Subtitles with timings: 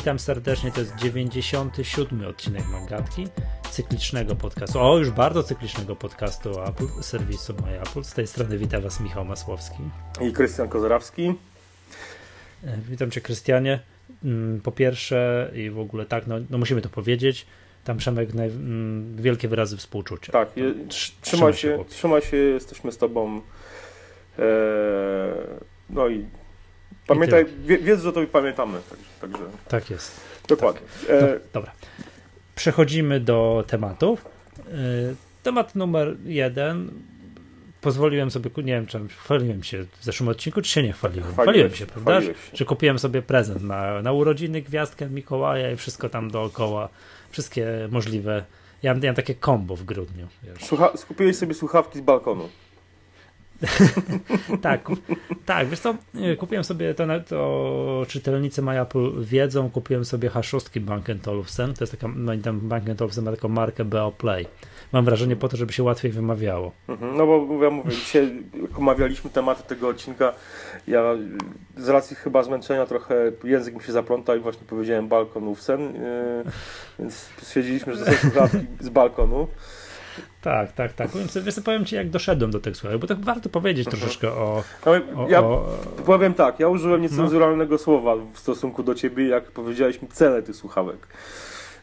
[0.00, 0.72] witam serdecznie.
[0.72, 3.26] To jest 97 odcinek Magatki,
[3.70, 4.80] cyklicznego podcastu.
[4.80, 8.04] O, już bardzo cyklicznego podcastu Apple, serwisu My Apple.
[8.04, 9.82] Z tej strony witam Was Michał Masłowski.
[10.20, 11.34] I Krystian Kozarawski.
[12.64, 13.80] E, witam Cię, Krystianie.
[14.24, 17.46] Mm, po pierwsze, i w ogóle tak, no, no musimy to powiedzieć.
[17.84, 20.32] Tam Przemek naj, mm, wielkie wyrazy współczucia.
[20.32, 20.74] Tak, je,
[21.20, 23.40] trzymaj, się, się trzymaj się, jesteśmy z Tobą.
[24.38, 24.44] Eee,
[25.90, 26.26] no i
[27.14, 28.78] Pamiętaj, wiedz, że to pamiętamy.
[29.20, 30.20] Także, tak jest.
[30.48, 30.80] Dokładnie.
[31.06, 31.10] Tak.
[31.10, 31.40] E...
[31.52, 31.72] dobra.
[32.54, 34.24] Przechodzimy do tematów.
[34.58, 34.64] E...
[35.42, 36.90] Temat numer jeden.
[37.80, 41.32] Pozwoliłem sobie, nie wiem, czy chwaliłem się w zeszłym odcinku, czy się nie chwaliłem.
[41.32, 42.22] Chwaliłem się, prawda?
[42.22, 42.34] Się.
[42.54, 46.88] Że kupiłem sobie prezent na, na urodziny, gwiazdkę Mikołaja i wszystko tam dookoła.
[47.30, 48.44] Wszystkie możliwe.
[48.82, 50.26] Ja miałem takie kombo w grudniu.
[50.60, 52.48] Słucha, skupiłeś sobie słuchawki z balkonu.
[54.62, 54.88] tak,
[55.46, 55.94] tak, wiesz co,
[56.38, 61.92] kupiłem sobie to, to czytelnicy My Apple wiedzą, kupiłem sobie H6 Bank Olufsen, to jest
[61.92, 64.46] taka, no tam Bank Olufsen ma taką markę BO Play.
[64.92, 66.72] Mam wrażenie po to, żeby się łatwiej wymawiało.
[66.88, 68.42] Mhm, no bo ja mówię, dzisiaj
[68.78, 70.32] omawialiśmy tematy tego odcinka,
[70.86, 71.14] ja
[71.76, 76.44] z racji chyba zmęczenia trochę język mi się zaplątał i właśnie powiedziałem balkon Olufsen, yy,
[76.98, 78.48] więc stwierdziliśmy, że to są
[78.80, 79.48] z balkonu.
[80.40, 81.10] Tak, tak, tak.
[81.10, 84.00] Powiem, sobie, powiem ci, jak doszedłem do tych słów, bo tak warto powiedzieć mhm.
[84.00, 84.92] troszeczkę o, no,
[85.28, 87.78] ja o, powiem tak, ja użyłem niecenzuralnego no.
[87.78, 91.06] słowa w stosunku do ciebie, jak powiedziałeś mi cenę tych słuchawek.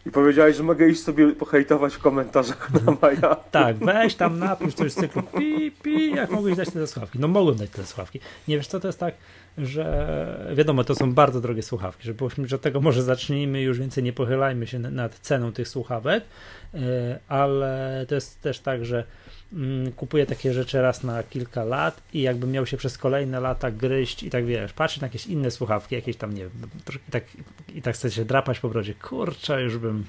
[0.08, 3.36] I powiedziałeś, że mogę iść sobie pohejtować w komentarzach na Maja.
[3.36, 7.20] Tak, weź tam napisz coś z cyklu pi, pi, jak mogłeś dać te słuchawki.
[7.20, 8.20] No mogłem dać te słuchawki.
[8.48, 9.16] Nie wiesz co, to jest tak,
[9.58, 14.04] że wiadomo, to są bardzo drogie słuchawki, że powiedzmy, że tego może zacznijmy, już więcej
[14.04, 16.24] nie pochylajmy się nad ceną tych słuchawek,
[16.74, 19.04] e, ale to jest też tak, że
[19.54, 23.72] mm, kupuję takie rzeczy raz na kilka lat i jakbym miał się przez kolejne lata
[23.72, 26.52] gryźć i tak wiesz, patrzeć na jakieś inne słuchawki, jakieś tam, nie wiem,
[27.08, 27.24] i tak,
[27.76, 30.06] i tak chcę się drapać po brodzie, kurczę, już bym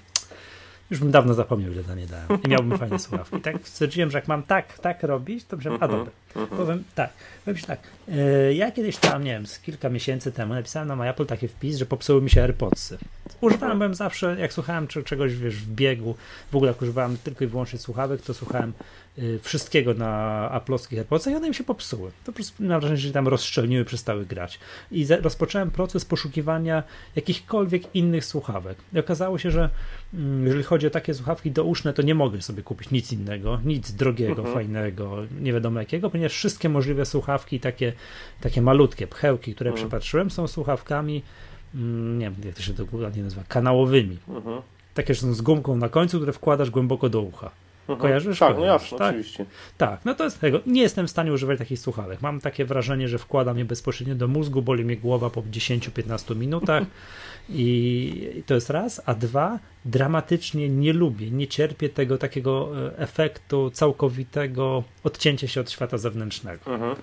[0.90, 2.42] już bym dawno zapomniał, ile za nie dałem.
[2.44, 3.36] I miałbym fajne słuchawki.
[3.36, 6.66] I tak stwierdziłem, że jak mam tak, tak robić, to bym, a mhm, dobra, mhm.
[6.66, 7.10] powiem tak.
[7.44, 11.26] Powiem tak, e, ja kiedyś tam, nie wiem, z kilka miesięcy temu napisałem na MyApple
[11.26, 12.99] taki wpis, że popsuły mi się AirPodsy.
[13.41, 16.15] Używałem byłem zawsze, jak słuchałem czegoś, wiesz, w biegu,
[16.50, 18.72] w ogóle jak używałem tylko i wyłącznie słuchawek, to słuchałem
[19.19, 20.10] y, wszystkiego na
[20.50, 22.10] aplowskich AirPodsach i one mi się popsuły.
[22.10, 24.59] To po prostu mam wrażenie, że tam rozszczelniły, przestały grać.
[24.91, 26.82] I rozpocząłem proces poszukiwania
[27.16, 28.78] jakichkolwiek innych słuchawek.
[28.94, 29.70] I okazało się, że
[30.15, 33.93] mm, jeżeli chodzi o takie słuchawki douszne, to nie mogę sobie kupić nic innego, nic
[33.93, 34.55] drogiego, mhm.
[34.55, 37.92] fajnego, nie wiadomo jakiego, ponieważ wszystkie możliwe słuchawki, takie,
[38.40, 39.86] takie malutkie pchełki, które mhm.
[39.86, 41.22] przepatrzyłem, są słuchawkami
[41.74, 44.18] Mm, nie wiem, jak to się dokładnie nazywa, kanałowymi.
[44.28, 44.62] Mhm.
[44.94, 47.50] Takie, że są z gumką na końcu, które wkładasz głęboko do ucha.
[47.80, 47.98] Mhm.
[47.98, 48.38] Kojarzysz?
[48.38, 49.08] Tak, no jasno, tak?
[49.08, 49.44] oczywiście.
[49.78, 50.60] Tak, no to jest tego.
[50.66, 52.22] Nie jestem w stanie używać takich słuchawek.
[52.22, 56.84] Mam takie wrażenie, że wkładam je bezpośrednio do mózgu, boli mnie głowa po 10-15 minutach
[57.48, 63.70] i to jest raz, a dwa, dramatycznie nie lubię, nie cierpię tego takiego e, efektu
[63.70, 66.72] całkowitego odcięcia się od świata zewnętrznego.
[66.72, 66.97] Mhm.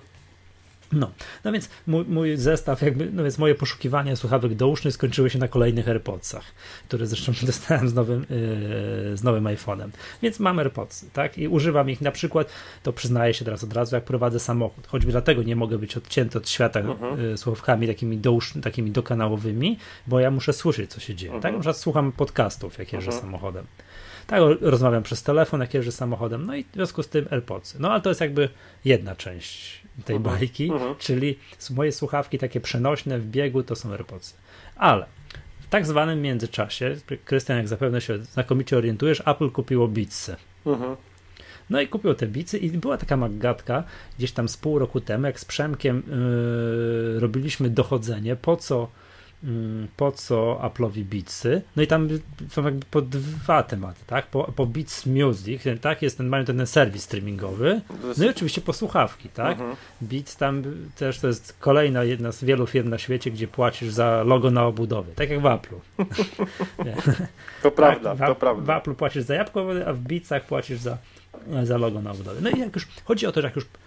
[0.92, 1.10] No,
[1.44, 5.48] no więc mój, mój, zestaw, jakby, no więc moje poszukiwania słuchawek dousznych skończyły się na
[5.48, 6.44] kolejnych AirPodsach,
[6.88, 9.88] które zresztą dostałem z nowym, yy, z nowym iPhone'em.
[10.22, 11.38] Więc mam AirPodsy, tak?
[11.38, 12.48] I używam ich na przykład,
[12.82, 14.86] to przyznaję się teraz od razu, jak prowadzę samochód.
[14.86, 20.20] Choćby dlatego nie mogę być odcięty od świata yy, słuchawkami takimi, dousz, takimi dokanałowymi, bo
[20.20, 21.32] ja muszę słyszeć, co się dzieje.
[21.32, 21.42] Uh -huh.
[21.42, 21.52] Tak?
[21.52, 23.20] Na przykład słucham podcastów, jak jeżdżę -huh.
[23.20, 23.66] samochodem.
[24.26, 27.76] Tak, rozmawiam przez telefon, jak jeżdżę samochodem, no i w związku z tym AirPodsy.
[27.80, 28.48] No ale to jest jakby
[28.84, 30.36] jedna część tej mhm.
[30.36, 30.94] bajki, mhm.
[30.98, 31.38] czyli
[31.70, 34.34] moje słuchawki takie przenośne w biegu to są AirPodsy.
[34.76, 35.06] Ale
[35.60, 40.36] w tak zwanym międzyczasie, Krystian, jak zapewne się znakomicie orientujesz, Apple kupiło Beatsy.
[40.66, 40.96] Mhm.
[41.70, 43.84] No i kupił te bicy i była taka magatka
[44.18, 46.02] gdzieś tam z pół roku temu, jak z Przemkiem
[47.14, 48.88] yy, robiliśmy dochodzenie, po co
[49.96, 51.62] po co Apple'owi Beatsy.
[51.76, 52.08] No i tam
[52.48, 54.26] są jakby po dwa tematy, tak?
[54.26, 56.02] Po, po Beats Music, tak?
[56.02, 57.80] Jest ten, mają ten serwis streamingowy.
[58.18, 59.52] No i oczywiście po słuchawki, tak?
[59.52, 59.76] Mhm.
[60.00, 60.62] Beats tam
[60.96, 64.66] też to jest kolejna jedna z wielu firm na świecie, gdzie płacisz za logo na
[64.66, 65.78] obudowie, tak jak w Apple'u.
[67.62, 68.80] to prawda, tak, w, to prawda.
[68.80, 70.98] W Apple'u płacisz za jabłko, a w Beatsach płacisz za,
[71.62, 72.40] za logo na obudowie.
[72.42, 73.85] No i jak już chodzi o to, że jak już Mm,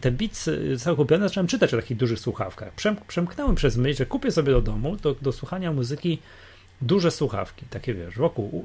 [0.00, 2.72] te beats zostały kupione, zacząłem czytać o takich dużych słuchawkach.
[2.72, 6.18] Przem, przemknąłem przez myśl, że kupię sobie do domu do, do słuchania muzyki
[6.82, 8.64] duże słuchawki, takie wiesz, wokół,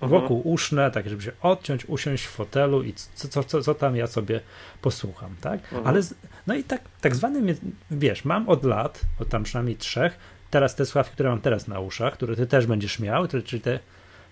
[0.00, 0.20] mhm.
[0.20, 3.96] wokół uszne, takie, żeby się odciąć, usiąść w fotelu i co, co, co, co tam
[3.96, 4.40] ja sobie
[4.82, 5.60] posłucham, tak?
[5.62, 5.86] Mhm.
[5.86, 6.00] Ale,
[6.46, 7.56] no i tak, tak zwany,
[7.90, 10.18] wiesz, mam od lat, od tam przynajmniej trzech,
[10.50, 13.78] teraz te słuchawki, które mam teraz na uszach, które ty też będziesz miał, czyli te,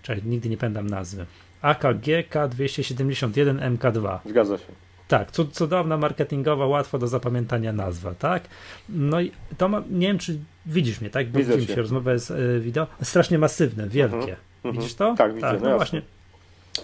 [0.03, 1.27] czyli nigdy nie pamiętam nazwy,
[1.63, 4.19] AKG K271 MK2.
[4.27, 4.65] Zgadza się.
[5.13, 8.43] Tak, cudowna marketingowa, łatwo do zapamiętania nazwa, tak?
[8.89, 11.27] No i to ma, nie wiem, czy widzisz mnie, tak?
[11.27, 11.75] Widzę Widzimy cię.
[11.75, 12.87] się, rozmowa jest y, wideo.
[13.03, 14.17] Strasznie masywne, wielkie.
[14.17, 14.75] Mhm, mhm.
[14.75, 15.15] Widzisz to?
[15.19, 15.77] Tak, widzę, no no jasne.
[15.77, 16.03] właśnie.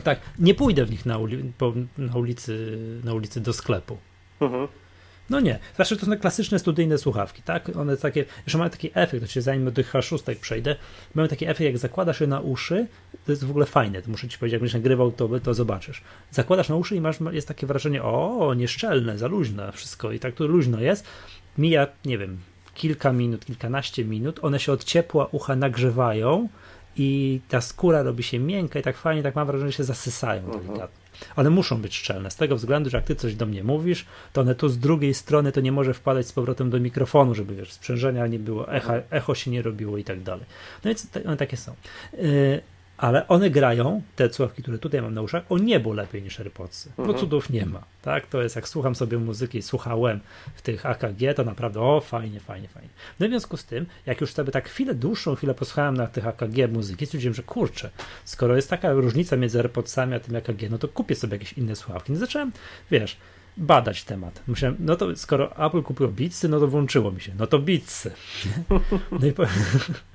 [0.04, 3.96] Tak, nie pójdę w nich na, uli- po, na, ulicy, na ulicy do sklepu.
[4.40, 4.68] Mhm.
[5.30, 7.76] No nie, zawsze to są klasyczne studyjne słuchawki, tak?
[7.76, 10.76] One takie, jeszcze mają taki efekt, to się zanim do tych H6 przejdę,
[11.14, 12.86] mają taki efekt, jak zakładasz je na uszy,
[13.26, 16.02] to jest w ogóle fajne, to muszę ci powiedzieć, jak będziesz nagrywał, to, to zobaczysz.
[16.30, 20.34] Zakładasz na uszy i masz, jest takie wrażenie, o, nieszczelne, za luźne wszystko i tak
[20.34, 21.04] to luźno jest.
[21.58, 22.38] Mija, nie wiem,
[22.74, 26.48] kilka minut, kilkanaście minut, one się od ciepła ucha nagrzewają
[26.96, 30.50] i ta skóra robi się miękka i tak fajnie, tak mam wrażenie, że się zasysają
[30.50, 31.07] delikatnie.
[31.36, 34.40] One muszą być szczelne, z tego względu, że jak ty coś do mnie mówisz, to
[34.40, 37.72] one tu z drugiej strony to nie może wpadać z powrotem do mikrofonu, żeby wiesz,
[37.72, 40.44] sprzężenia nie było, echa, echo się nie robiło i tak dalej.
[40.84, 41.74] No więc one takie są.
[42.12, 42.60] Yy,
[42.98, 46.90] ale one grają, te słuchawki, które tutaj mam na uszach, o niebo lepiej niż AirPodsy.
[46.96, 47.18] Bo Mhm.
[47.20, 47.82] cudów nie ma.
[48.02, 48.26] Tak?
[48.26, 50.20] To jest jak słucham sobie muzyki, słuchałem
[50.54, 52.88] w tych AKG, to naprawdę o, fajnie, fajnie, fajnie.
[53.20, 56.06] No i w związku z tym, jak już sobie tak chwilę dłuższą chwilę posłuchałem na
[56.06, 57.90] tych AKG muzyki, stwierdziłem, że kurczę,
[58.24, 61.76] skoro jest taka różnica między AirPodsami a tym AKG, no to kupię sobie jakieś inne
[61.76, 62.12] słuchawki.
[62.12, 62.52] No zacząłem,
[62.90, 63.16] wiesz,
[63.56, 64.42] badać temat.
[64.46, 67.32] Myślałem, no to skoro Apple kupiło Beatsy, no to włączyło mi się.
[67.38, 68.10] No to Beatsy.
[69.20, 69.52] No i powiem,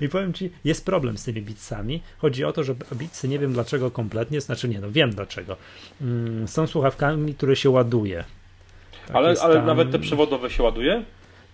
[0.00, 2.02] i powiem ci, jest problem z tymi Beatsami.
[2.18, 5.56] Chodzi o to, że Beatsy nie wiem dlaczego kompletnie, znaczy nie, no wiem dlaczego.
[6.00, 8.24] Mm, są słuchawkami, które się ładuje.
[9.06, 11.02] Tak Ale, ale tam- nawet te przewodowe się ładuje?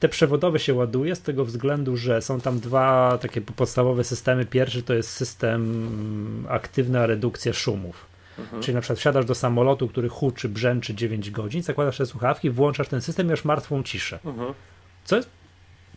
[0.00, 4.46] te przewodowe się ładuje z tego względu, że są tam dwa takie podstawowe systemy.
[4.46, 8.06] Pierwszy to jest system aktywna redukcja szumów.
[8.38, 8.62] Mhm.
[8.62, 12.88] Czyli na przykład wsiadasz do samolotu, który huczy, brzęczy 9 godzin, zakładasz te słuchawki, włączasz
[12.88, 14.18] ten system i masz martwą ciszę.
[14.24, 14.54] Mhm.
[15.04, 15.28] Co jest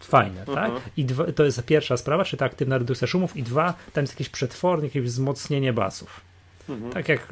[0.05, 0.57] fajne, Mhm.
[0.71, 0.81] tak?
[0.97, 4.13] I dwa, to jest pierwsza sprawa, czy ta aktywna redukcja szumów i dwa, tam jest
[4.13, 6.21] jakiś przetwornik, jakieś wzmocnienie basów.
[6.69, 6.91] Mhm.
[6.91, 7.27] Tak jak,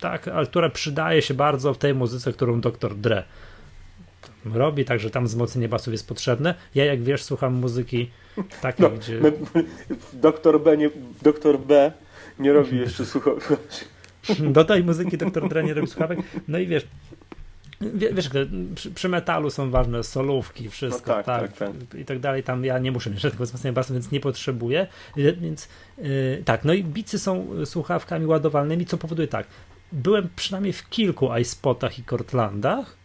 [0.00, 2.94] tak, ale które przydaje się bardzo w tej muzyce, którą Dr.
[2.96, 3.22] Dre
[4.54, 6.54] robi, także tam wzmocnienie basów jest potrzebne.
[6.74, 8.10] Ja, jak wiesz, słucham muzyki
[8.62, 9.20] takiej, No, gdzie...
[9.20, 9.32] my,
[10.12, 10.90] doktor, B nie,
[11.22, 11.92] doktor B
[12.38, 13.48] nie robi jeszcze słuchawek.
[14.40, 15.48] Do tej muzyki Dr.
[15.48, 16.18] Dre nie robi słuchawek.
[16.48, 16.88] No i wiesz, wie-
[17.80, 18.30] wiesz,
[18.74, 22.42] przy, przy metalu są ważne solówki, wszystko, No tak, tak, tak, i tak dalej.
[22.42, 24.86] Tam ja nie muszę mieć żadnego wzmocnienia basu, więc nie potrzebuję.
[25.16, 25.68] Więc
[25.98, 29.46] yy, tak, no i bicy są słuchawkami ładowalnymi, co powoduje tak.
[29.92, 32.96] Byłem przynajmniej w kilku iSpotach i Cortlandach.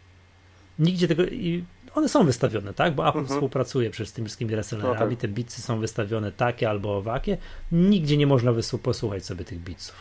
[0.79, 1.23] Nigdzie tego.
[1.23, 1.63] I
[1.95, 2.95] one są wystawione, tak?
[2.95, 3.37] Bo Apple Mhm.
[3.37, 4.99] współpracuje przecież z tymi wszystkimi resellerami.
[4.99, 5.19] No tak.
[5.19, 7.37] Te bicy są wystawione takie albo owakie.
[7.71, 9.95] Nigdzie nie można posłuchać sobie tych biców.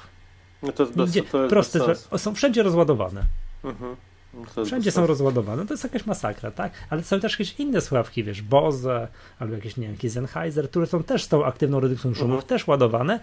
[0.63, 3.25] No to jest bez, Nigdzie, to jest proste, bez są wszędzie rozładowane.
[3.65, 3.97] Mhm.
[4.35, 5.67] No Wszędzie są rozładowane.
[5.67, 6.73] To jest jakaś masakra, tak?
[6.91, 9.09] Ale są też jakieś inne słuchawki, wiesz, Bose
[9.39, 12.49] albo jakieś, nie wiem, jakieś Sennheiser, które są też z tą aktywną redukcją szumów, Mhm.
[12.49, 13.21] też ładowane.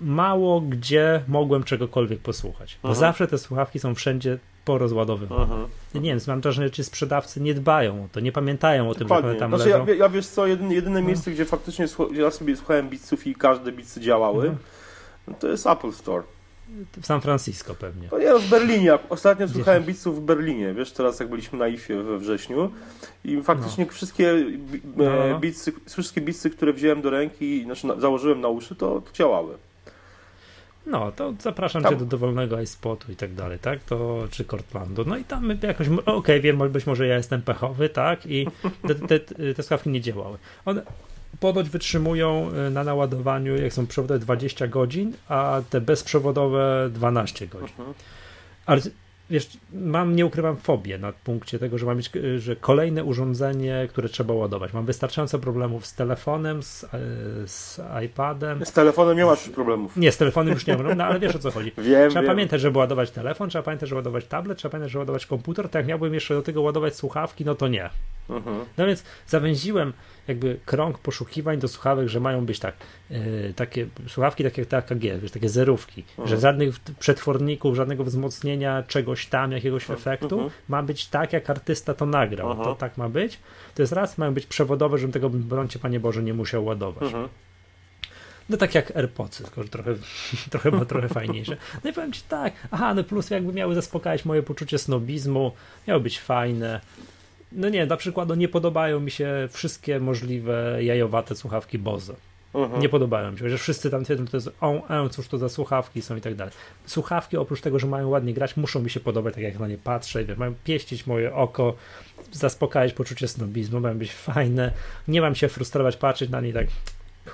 [0.00, 3.00] Mało gdzie mogłem czegokolwiek posłuchać, bo Mhm.
[3.00, 5.42] zawsze te słuchawki są wszędzie porozładowywane.
[5.42, 5.66] Mhm.
[5.94, 9.08] Nie wiem, mam wrażenie, że ci sprzedawcy nie dbają o to, nie pamiętają o tym,
[9.08, 9.40] że one Dokładnie.
[9.40, 9.92] tam Znaczy, ja, leżą.
[9.94, 11.06] ja wiesz co, jedyne, jedyne No.
[11.06, 14.58] miejsce, gdzie faktycznie ja sobie słuchałem bitsów i każde bitsy działały, Mhm.
[15.28, 16.22] no to jest Apple Store.
[17.02, 18.08] W San Francisco pewnie.
[18.12, 18.98] No nie, w Berlinie.
[19.08, 22.70] Ostatnio słuchałem bitsów w Berlinie, wiesz, teraz jak byliśmy na IFie we wrześniu
[23.24, 25.04] i faktycznie wszystkie bi- No.
[25.04, 29.12] e, bitsy, wszystkie bitsy, które wziąłem do ręki, znaczy na, założyłem na uszy, to, to
[29.12, 29.54] działały.
[30.86, 33.82] No, to zapraszam Tam- cię do dowolnego iSpotu i tak dalej, tak?
[33.84, 35.04] To, czy Cortlandu.
[35.06, 38.26] No i tam jakoś, okej, wiem, być może ja jestem pechowy, tak?
[38.26, 38.46] I
[38.88, 39.20] te, te,
[39.54, 40.38] te słuchawki nie działały.
[40.64, 40.82] One
[41.44, 47.68] ponoć wytrzymują y, na naładowaniu, jak są przewodowe 20 godzin, a te bezprzewodowe 12 godzin.
[47.78, 47.94] Mhm.
[48.66, 48.80] Ale
[49.30, 53.88] wiesz, mam, nie ukrywam fobię na punkcie tego, że mam mieć, y, że kolejne urządzenie,
[53.90, 54.72] które trzeba ładować.
[54.72, 56.88] Mam wystarczająco problemów z telefonem, z, y,
[57.46, 58.66] z iPadem.
[58.66, 59.96] Z telefonem nie masz problemów.
[59.96, 61.72] Nie, z telefonem już nie mam, no ale wiesz o co chodzi.
[61.78, 62.30] Wiem, Trzeba wiem.
[62.30, 65.68] pamiętać, żeby ładować telefon, trzeba pamiętać, żeby ładować tablet, trzeba pamiętać, żeby ładować komputer.
[65.68, 67.90] Tak jak miałbym jeszcze do tego ładować słuchawki, no to nie.
[68.30, 68.64] Mhm.
[68.78, 69.92] No więc zawęziłem
[70.28, 72.74] jakby krąg poszukiwań do słuchawek, że mają być tak,
[73.10, 76.28] yy, takie słuchawki takie jak te AKG, wiesz, takie zerówki, Mhm.
[76.28, 79.98] że żadnych przetworników, żadnego wzmocnienia czegoś tam, jakiegoś Mhm.
[79.98, 80.50] efektu, Mhm.
[80.68, 82.54] ma być tak, jak artysta to nagrał.
[82.64, 83.38] To tak ma być.
[83.74, 87.02] To jest raz, mają być przewodowe, żebym tego, brońcie Panie Boże, nie musiał ładować.
[87.04, 87.28] Mhm.
[88.48, 89.94] No tak jak AirPodsy, tylko że trochę,
[90.50, 91.56] trochę, ma trochę fajniejsze.
[91.84, 95.52] No i powiem Ci tak, aha, no plus jakby miały zaspokajać moje poczucie snobizmu,
[95.88, 96.80] miały być fajne.
[97.54, 102.14] No nie, na przykład no nie podobają mi się wszystkie możliwe jajowate słuchawki Bose.
[102.54, 102.82] Mhm.
[102.82, 105.38] Nie podobają mi się, że wszyscy tam twierdzą, że to jest o, e, cóż to
[105.38, 106.54] za słuchawki są i tak dalej.
[106.86, 109.78] Słuchawki oprócz tego, że mają ładnie grać, muszą mi się podobać, tak jak na nie
[109.78, 111.74] patrzę, i wiesz, mają pieścić moje oko,
[112.32, 114.72] zaspokajać poczucie snobizmu, mają być fajne,
[115.08, 116.66] nie mam się frustrować, patrzeć na nie tak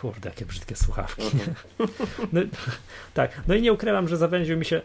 [0.00, 1.22] kurde, jakie brzydkie słuchawki.
[1.22, 1.54] Mhm.
[2.32, 2.40] No,
[3.14, 4.80] tak, no i nie ukrywam, że zawęził mi się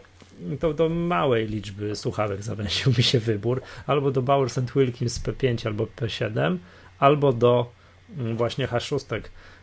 [0.60, 5.84] to do małej liczby słuchawek zawęził mi się wybór, albo do Bowers Wilkins P5 albo
[5.84, 6.56] P7,
[6.98, 7.72] albo do
[8.18, 9.20] mm, właśnie H6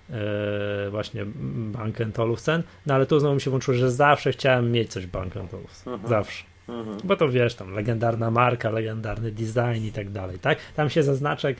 [0.09, 4.91] e, właśnie Bank Olufsen, no ale tu znowu mi się włączyło, że zawsze chciałem mieć
[4.91, 6.09] coś Bank Olufsen, mhm.
[6.09, 6.43] zawsze.
[6.67, 6.97] Mhm.
[7.03, 10.57] Bo to wiesz, tam legendarna marka, legendarny design i tak dalej, tak?
[10.75, 11.57] Tam się za znaczek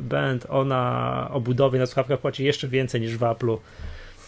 [0.00, 3.58] band ona o budowie na słuchawkach płaci jeszcze więcej niż w Apple'u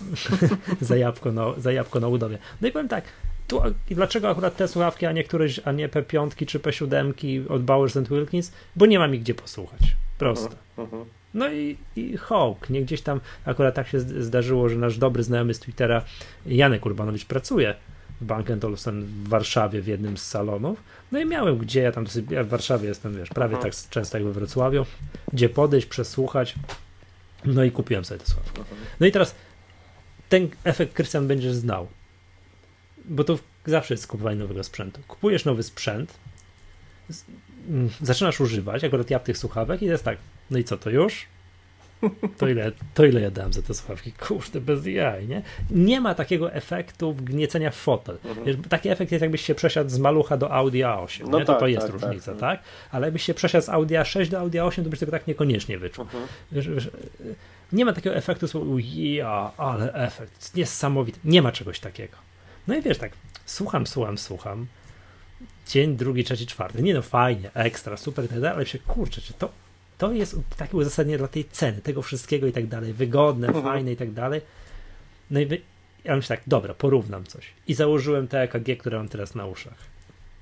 [0.81, 2.39] za, jabłko na, za jabłko na budowie.
[2.61, 3.05] No i powiem tak,
[3.49, 7.13] tu, i dlaczego akurat te słuchawki, a nie któreś, a nie P5 czy P7
[7.49, 8.53] od Bowers Wilkins?
[8.77, 9.81] Bo nie ma mi gdzie posłuchać.
[10.19, 10.49] Prosto.
[10.49, 11.05] Mhm, mhm.
[11.35, 15.55] No i, i Hawk, nie gdzieś tam akurat tak się zdarzyło, że nasz dobry znajomy
[15.55, 16.05] z Twittera
[16.47, 17.75] Janek Urbanowicz pracuje
[18.21, 20.83] w Bank Olufsen w Warszawie w jednym z salonów.
[21.13, 23.73] No i miałem gdzie, ja tam dosyć, ja w Warszawie jestem, wiesz, prawie mhm.
[23.73, 24.87] tak często jak we Wrocławiu,
[25.33, 26.55] gdzie podejść, przesłuchać.
[27.45, 28.61] No i kupiłem sobie te słuchawki.
[29.01, 29.35] No i teraz
[30.29, 31.87] ten efekt Krystian będziesz znał
[33.05, 35.01] bo to zawsze jest kupowanie nowego sprzętu.
[35.09, 36.15] Kupujesz nowy sprzęt,
[37.69, 40.19] mm, zaczynasz używać, akurat ja w tych słuchawek i jest tak,
[40.51, 41.27] no i co, to już?
[42.39, 44.13] To ile, to ile ja dałem za te słuchawki?
[44.13, 45.43] Kurde, bez jaj, nie?
[45.71, 48.19] Nie ma takiego efektu wgniecenia w fotel.
[48.25, 48.63] Mhm.
[48.63, 51.45] Taki efekt jest jakbyś się przesiadł z malucha do Audi A8, no nie?
[51.45, 52.41] Tak, to, to jest tak, różnica, tak.
[52.41, 52.63] tak?
[52.91, 55.79] Ale jakbyś się przesiadł z Audi A6 do Audi A8, to byś tego tak niekoniecznie
[55.79, 56.05] wyczuł.
[56.05, 56.25] Mhm.
[56.53, 56.91] Wiesz, wiesz,
[57.73, 58.47] nie ma takiego efektu,
[58.79, 61.21] ja, ale efekt, niesamowity.
[61.25, 62.17] Nie ma czegoś takiego.
[62.69, 63.13] No i wiesz, tak,
[63.47, 64.67] słucham, słucham, słucham.
[65.69, 66.83] Dzień drugi, trzeci, czwarty.
[66.83, 69.53] Nie no, fajnie, ekstra, super, tak dalej, ale się kurczę, czy to,
[69.99, 73.65] to jest takie uzasadnienie dla tej ceny, tego wszystkiego i tak dalej, wygodne, mhm.
[73.65, 74.41] fajne i tak dalej.
[75.31, 75.61] No i wy...
[76.05, 77.47] ja myślę tak, dobra, porównam coś.
[77.69, 79.79] I założyłem te EKG, które mam teraz na uszach.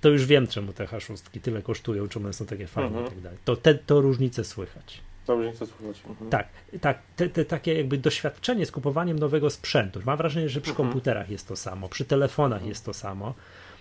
[0.01, 3.07] To już wiem, czemu te H6 tyle kosztują, czemu one są takie fajne mhm.
[3.07, 3.39] i tak dalej.
[3.45, 5.01] To, te, to różnice słychać.
[5.27, 6.03] Dobrze chcę słuchać.
[6.09, 6.31] Mhm.
[6.31, 6.49] Tak,
[6.81, 6.99] tak.
[7.17, 10.01] Te, te, takie jakby doświadczenie z kupowaniem nowego sprzętu.
[10.07, 10.89] Mam wrażenie, że przy mhm.
[10.89, 12.69] komputerach jest to samo, przy telefonach mhm.
[12.69, 13.35] jest to samo.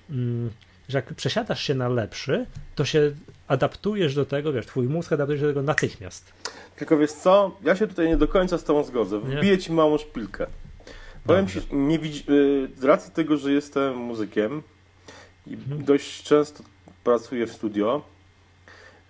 [0.09, 0.49] Mm,
[0.89, 2.45] że jak przesiadasz się na lepszy,
[2.75, 3.11] to się
[3.47, 6.33] adaptujesz do tego, wiesz, twój mózg adaptuje się do tego natychmiast.
[6.75, 9.19] Tylko wiesz co, ja się tutaj nie do końca z tobą zgodzę.
[9.19, 10.47] Wbiję ci małą szpilkę.
[11.25, 14.63] Powiem ci, nie widzi, y, z racji tego, że jestem muzykiem
[15.47, 15.83] i mhm.
[15.83, 16.63] dość często
[17.03, 18.01] pracuję w studio,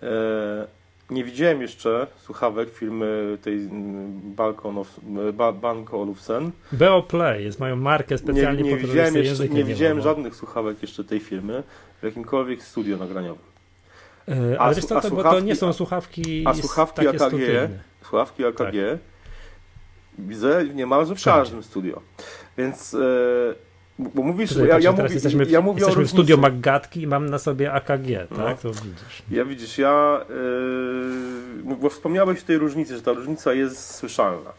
[0.02, 0.66] e,
[1.12, 5.00] nie widziałem jeszcze słuchawek firmy tej mm, Balkon of,
[5.32, 6.50] ba, Bank Olufsen.
[6.72, 10.82] BO Play jest, mają markę specjalnie nie, nie widziałem jeszcze, Nie, nie widziałem żadnych słuchawek
[10.82, 11.62] jeszcze tej firmy
[12.00, 13.44] w jakimkolwiek studio nagraniowym.
[14.28, 17.68] Yy, ale a, wiesz co, to, bo to nie są słuchawki A słuchawki AKG, studyjne.
[18.02, 18.74] słuchawki AKG tak.
[20.18, 22.00] widzę niemalże w każdym studio.
[22.58, 22.92] Więc...
[22.92, 27.06] Yy, bo mówisz, ja, ja, mówię, jesteśmy, w, ja mówię jesteśmy w studio Maggatki i
[27.06, 28.36] mam na sobie AKG, no.
[28.36, 28.60] tak?
[28.60, 29.22] To widzisz.
[29.30, 30.20] Ja widzisz, ja
[31.64, 34.52] yy, bo wspomniałeś o tej różnicy, że ta różnica jest słyszalna.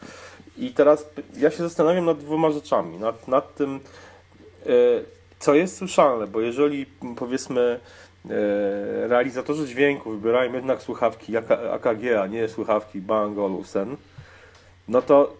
[0.57, 2.97] I teraz ja się zastanawiam nad dwoma rzeczami.
[2.97, 3.79] Nad, nad tym,
[4.65, 5.05] yy,
[5.39, 6.85] co jest słyszalne, bo jeżeli
[7.15, 7.79] powiedzmy
[8.25, 8.31] yy,
[9.07, 11.37] realizatorzy dźwięku wybierają jednak słuchawki
[11.71, 13.97] AKG, a nie słuchawki Bang Olufsen,
[14.87, 15.33] no to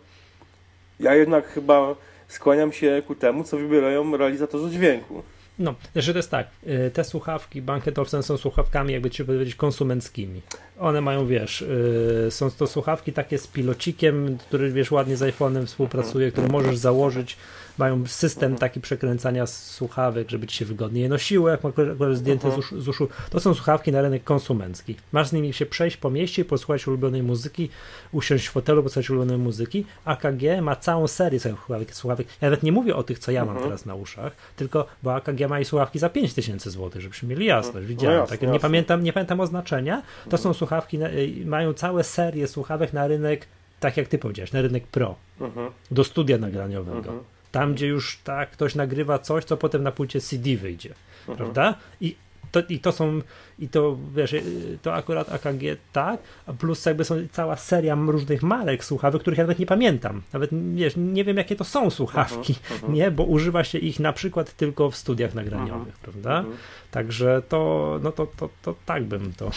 [1.00, 1.96] ja jednak chyba
[2.34, 5.24] skłaniam się ku temu, co wybierają realizatorzy dźwięku.
[5.60, 9.56] No, że to jest tak, y, te słuchawki Banket Olufsen są słuchawkami, jakby ci powiedzieć,
[9.56, 10.42] konsumenckimi.
[10.80, 15.66] One mają, wiesz, y, są to słuchawki takie z pilocikiem, który, wiesz, ładnie z iPhone'em
[15.66, 17.38] współpracuje, który możesz założyć
[17.78, 22.82] mają system taki przekręcania słuchawek, żeby ci się wygodniej nosiły, jak akurat zdjęte z, uszu,
[22.82, 23.08] z uszu.
[23.30, 24.96] To są słuchawki na rynek konsumencki.
[25.12, 27.70] Masz z nimi się przejść po mieście i posłuchać ulubionej muzyki,
[28.12, 29.86] usiąść w fotelu, posłuchać ulubionej muzyki.
[30.06, 31.96] AKG ma całą serię słuchawek.
[31.96, 32.28] słuchawek.
[32.42, 33.66] Ja nawet nie mówię o tych, co ja mam mhm.
[33.70, 37.68] teraz na uszach, tylko, bo AKG ma i słuchawki za 5000 zł, żebyśmy mieli jasność.
[37.68, 37.88] Mhm.
[37.88, 40.02] Widziałem no jasne, takie, nie pamiętam, nie pamiętam oznaczenia.
[40.30, 43.48] To są słuchawki, y, mają całe serię słuchawek na rynek
[43.84, 45.72] tak jak ty powiedziałeś, na rynek pro, mhm.
[45.92, 46.98] do studia nagraniowego.
[46.98, 47.20] Mhm.
[47.52, 51.38] Tam, gdzie już tak ktoś nagrywa coś, co potem na płycie CD wyjdzie, mhm.
[51.38, 51.76] prawda?
[52.02, 52.16] I
[52.52, 53.22] to, I to są,
[53.60, 54.36] i to wiesz,
[54.82, 59.44] to akurat AKG tak, a plus jakby są cała seria różnych marek słuchawek, których ja
[59.44, 60.22] nawet nie pamiętam.
[60.34, 62.94] Nawet wiesz, nie wiem jakie to są słuchawki, uh -huh, uh -huh.
[62.94, 66.46] nie, bo używa się ich na przykład tylko w studiach nagraniowych, uh -huh, prawda?
[66.92, 69.52] Także to, no to, to, to tak bym to,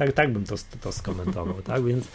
[0.00, 1.84] tak, tak bym to, to skomentował, tak?
[1.84, 2.08] Więc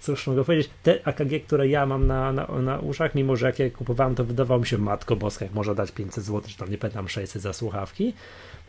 [0.00, 3.58] cóż mogę powiedzieć, te AKG, które ja mam na, na, na uszach, mimo że jak
[3.58, 6.70] je kupowałem, to wydawało mi się, matko boska, jak można dać 500 zł, czy tam
[6.70, 8.14] nie pamiętam, 600 za słuchawki,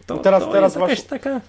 [0.05, 1.41] to, teraz, to teraz jest jakaś taka...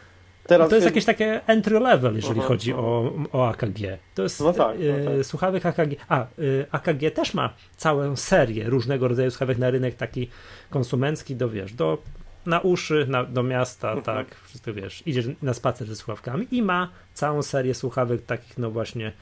[0.47, 2.73] Teraz to jest jakieś takie entry level, jeżeli uh-huh, chodzi.
[2.73, 3.79] O, o AKG.
[4.15, 5.27] To jest no tak, no tak.
[5.27, 5.97] słuchawek AKG.
[6.09, 10.31] A, y, AKG też ma całą serię różnego rodzaju słuchawek na rynek taki
[10.71, 11.99] konsumencki, do wiesz, do
[12.47, 14.03] na uszy, na, do miasta, uh-huh.
[14.03, 18.71] tak, wszystko wiesz, idziesz na spacer ze słuchawkami i ma całą serię słuchawek takich, no
[18.71, 19.13] właśnie,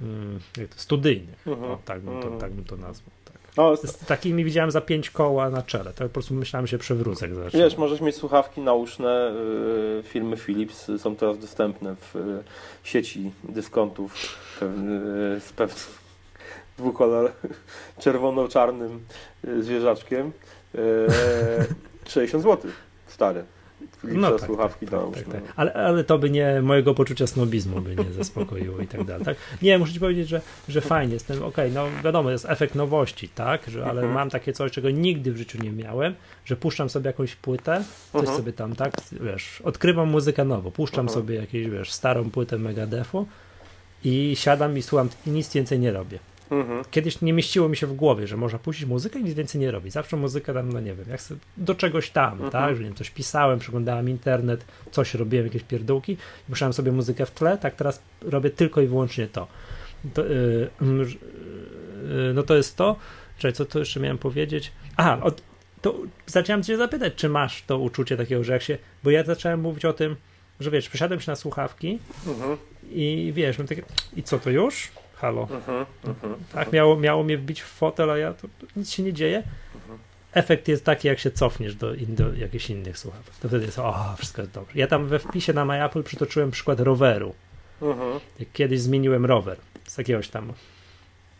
[0.00, 0.40] mm,
[0.76, 1.46] studyjnych.
[1.46, 3.10] O, tak, bym to, tak bym to nazwał.
[3.24, 3.38] Tak.
[3.56, 5.92] No, z takimi widziałem za pięć koła na czele.
[5.92, 7.28] To po prostu myślałem, że się przewrócę.
[7.54, 9.32] Wiesz, możesz mieć słuchawki nauszne.
[10.00, 12.42] Y, filmy Philips są teraz dostępne w y,
[12.82, 14.14] sieci dyskontów
[14.62, 14.66] y,
[15.40, 15.78] z pewnym
[16.78, 17.32] dwukolor
[18.02, 19.00] czerwono-czarnym
[19.60, 20.32] zwierzaczkiem.
[22.08, 22.70] 60 zł.
[23.06, 23.44] Stare
[24.04, 27.96] no, tak, słuchawki tak, tak, tak, Ale, ale to by nie, mojego poczucia snobizmu by
[27.96, 29.24] nie zaspokoiło i tak dalej.
[29.24, 29.36] Tak?
[29.62, 33.28] Nie, muszę ci powiedzieć, że, że fajnie jestem, okej, okay, no wiadomo, jest efekt nowości,
[33.28, 34.12] tak, że, ale mhm.
[34.12, 38.20] mam takie coś, czego nigdy w życiu nie miałem, że puszczam sobie jakąś płytę, coś
[38.20, 38.38] mhm.
[38.38, 41.14] sobie tam, tak, wiesz, odkrywam muzykę nowo, puszczam mhm.
[41.14, 43.26] sobie jakieś, wiesz, starą płytę Megadefu
[44.04, 46.18] i siadam i słucham i nic więcej nie robię.
[46.50, 46.84] Mhm.
[46.90, 49.70] Kiedyś nie mieściło mi się w głowie, że można puścić muzykę i nic więcej nie
[49.70, 49.92] robić.
[49.92, 51.20] Zawsze muzykę tam, no nie wiem, jak
[51.56, 52.50] do czegoś tam, mhm.
[52.50, 56.92] tak, że nie wiem, coś pisałem, przeglądałem internet, coś robiłem, jakieś pierdółki i puszczałem sobie
[56.92, 59.46] muzykę w tle, tak teraz robię tylko i wyłącznie to.
[60.14, 62.96] to yy, yy, no to jest to,
[63.38, 64.72] Czekaj, co to jeszcze miałem powiedzieć?
[64.96, 65.42] Aha, od,
[65.82, 65.94] to
[66.26, 69.84] zacząłem cię zapytać, czy masz to uczucie takiego, że jak się, bo ja zacząłem mówić
[69.84, 70.16] o tym,
[70.60, 72.56] że wiesz, przesiadłem się na słuchawki mhm.
[72.90, 73.82] i wiesz, mam takie,
[74.16, 74.88] i co to już?
[75.20, 75.42] Halo.
[75.42, 78.90] Uh -huh, uh -huh, tak, miało, miało mnie wbić w fotel, a ja to, nic
[78.90, 79.42] się nie dzieje.
[79.42, 79.98] Uh-huh.
[80.32, 83.26] Efekt jest taki, jak się cofniesz do, in, do jakichś innych słuchawek.
[83.40, 84.78] To wtedy jest, o, wszystko jest dobrze.
[84.78, 87.34] Ja tam we wpisie na MyApple przytoczyłem przykład roweru.
[88.52, 89.56] Kiedyś zmieniłem rower
[89.86, 90.52] z jakiegoś tam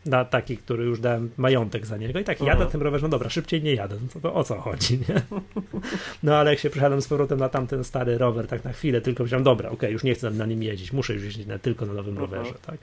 [0.07, 3.31] na taki, który już dałem majątek za niego i tak jadę tym rowerze, no dobra,
[3.31, 5.23] szybciej nie jadę, no to o co chodzi, nie?
[6.23, 9.23] No ale jak się przesiadam z powrotem na tamten stary rower, tak na chwilę, tylko
[9.23, 11.87] myślałem, dobra, okej, okay, już nie chcę na nim jeździć, muszę już jeździć na, tylko
[11.87, 12.81] na nowym rowerze, tak?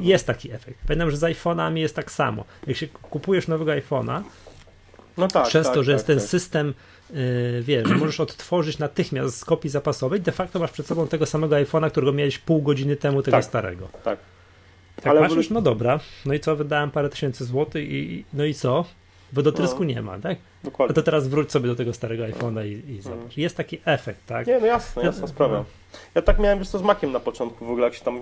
[0.00, 0.78] Jest taki efekt.
[0.86, 2.44] Pamiętam, że z iPhone'ami jest tak samo.
[2.66, 4.22] Jak się kupujesz nowego iPhone'a,
[5.16, 6.28] no tak, przez tak, to, że tak, jest ten tak.
[6.28, 6.74] system
[7.10, 11.56] Yy, wiesz, możesz odtworzyć natychmiast z kopii zapasowej, de facto masz przed sobą tego samego
[11.56, 13.88] iPhone'a, którego miałeś pół godziny temu, tego tak, starego.
[14.04, 14.18] Tak,
[14.96, 18.54] tak ale patrzysz, no dobra, no i co, wydałem parę tysięcy złotych i no i
[18.54, 18.84] co?
[19.32, 19.84] Wodotrysku no.
[19.84, 20.38] nie ma, tak?
[20.64, 20.92] Dokładnie.
[20.92, 23.02] A to teraz wróć sobie do tego starego iPhone'a i, i mhm.
[23.02, 23.36] zobacz.
[23.36, 24.46] Jest taki efekt, tak?
[24.46, 25.58] Nie, no jasne, jasna sprawa.
[25.58, 25.64] No.
[26.14, 28.20] Ja tak miałem wiesz co z Maciem na początku, w ogóle jak się tam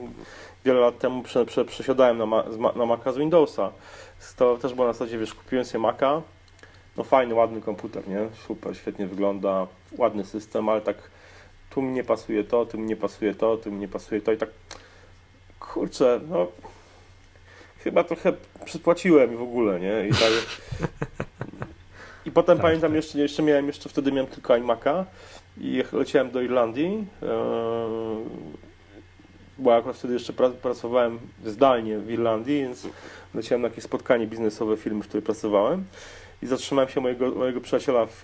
[0.64, 2.44] wiele lat temu prze, prze, przesiadałem na, ma,
[2.77, 3.72] na Maca z Windowsa.
[4.37, 6.22] To też było na zasadzie, wiesz, kupiłem sobie Maca,
[6.96, 8.29] no fajny, ładny komputer, nie?
[8.46, 9.66] Super, świetnie wygląda,
[9.98, 10.96] ładny system, ale tak
[11.70, 14.33] tu mi nie pasuje to, tu mi nie pasuje to, tu mi nie pasuje to
[14.33, 14.48] i tak
[15.61, 16.46] kurczę, no
[17.85, 18.33] chyba trochę
[18.64, 20.09] przypłaciłem w ogóle, nie?
[20.09, 20.33] I, tak,
[22.27, 22.97] i potem tak, pamiętam tak.
[22.97, 25.05] Jeszcze, jeszcze miałem, jeszcze wtedy miałem tylko iMac'a
[25.61, 27.27] i leciałem do Irlandii, e,
[29.59, 32.88] bo akurat wtedy jeszcze pracowałem zdalnie w Irlandii, więc
[33.35, 35.85] leciałem na jakieś spotkanie biznesowe firmy, w której pracowałem
[36.42, 38.20] i zatrzymałem się mojego, mojego przyjaciela w,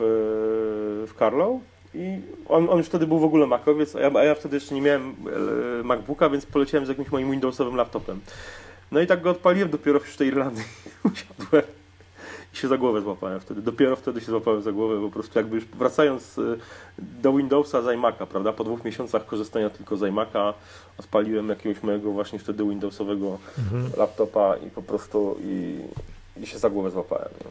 [1.09, 1.61] w Carlow
[1.95, 4.75] i on, on już wtedy był w ogóle Macowiec, a ja, a ja wtedy jeszcze
[4.75, 5.15] nie miałem
[5.81, 8.21] e, MacBooka, więc poleciałem z jakimś moim Windowsowym laptopem.
[8.93, 10.65] No i tak go odpaliłem dopiero w tej Irlandii.
[11.13, 11.63] Usiadłem
[12.55, 13.63] i się za głowę złapałem wtedy.
[13.63, 16.43] Dopiero wtedy się złapałem za głowę, po prostu jakby już wracając e,
[16.99, 18.53] do Windowsa z iMac'a, prawda?
[18.53, 20.53] Po dwóch miesiącach korzystania tylko z iMac'a
[20.99, 23.91] odpaliłem jakiegoś mojego właśnie wtedy Windowsowego mhm.
[23.97, 25.79] laptopa i po prostu i,
[26.43, 27.29] i się za głowę złapałem.
[27.45, 27.51] No.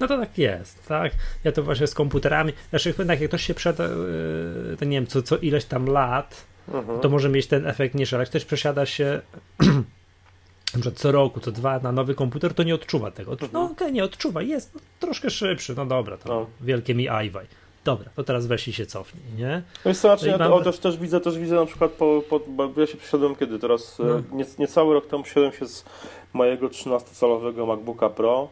[0.00, 1.12] No to tak jest, tak?
[1.44, 3.88] Ja to właśnie z komputerami, znaczy jak ktoś się przed, e,
[4.78, 7.00] to nie wiem, co, co ileś tam lat, mhm.
[7.00, 9.20] to może mieć ten efekt niż, ale jak ktoś przesiada się
[10.76, 13.36] na przykład co roku, co dwa na nowy komputer, to nie odczuwa tego.
[13.52, 16.46] No okej, okay, nie odczuwa, jest no, troszkę szybszy, no dobra, to no.
[16.60, 17.46] wielkie mi ajwaj.
[17.84, 19.62] Dobra, to teraz weź i się cofnij, nie?
[19.84, 20.64] No i znaczy, ja mam...
[20.64, 23.98] też, też widzę, też widzę na przykład, po, po, bo ja się przesiadłem kiedy teraz,
[23.98, 24.22] no.
[24.32, 25.84] nie, niecały rok temu przesiadłem się z
[26.32, 28.48] mojego 13-calowego MacBooka Pro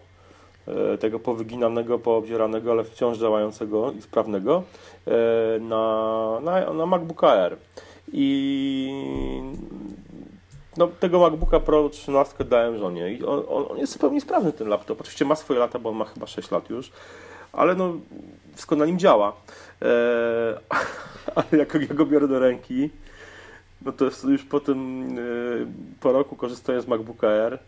[0.69, 4.63] E, tego powyginanego, poobdzieranego, ale wciąż działającego i sprawnego
[5.07, 7.57] e, na, na, na MacBook Air.
[8.13, 9.43] I
[10.77, 15.01] no, tego MacBooka Pro 13 dałem żonie i on, on, jest zupełnie sprawny ten laptop.
[15.01, 16.91] Oczywiście ma swoje lata, bo on ma chyba 6 lat już,
[17.53, 17.93] ale no
[18.53, 19.33] wszystko na nim działa.
[19.83, 19.89] Eee,
[21.35, 22.91] ale jak ja go biorę do ręki,
[23.83, 27.59] no to jest już po tym, e, po roku korzystania z MacBooka Air,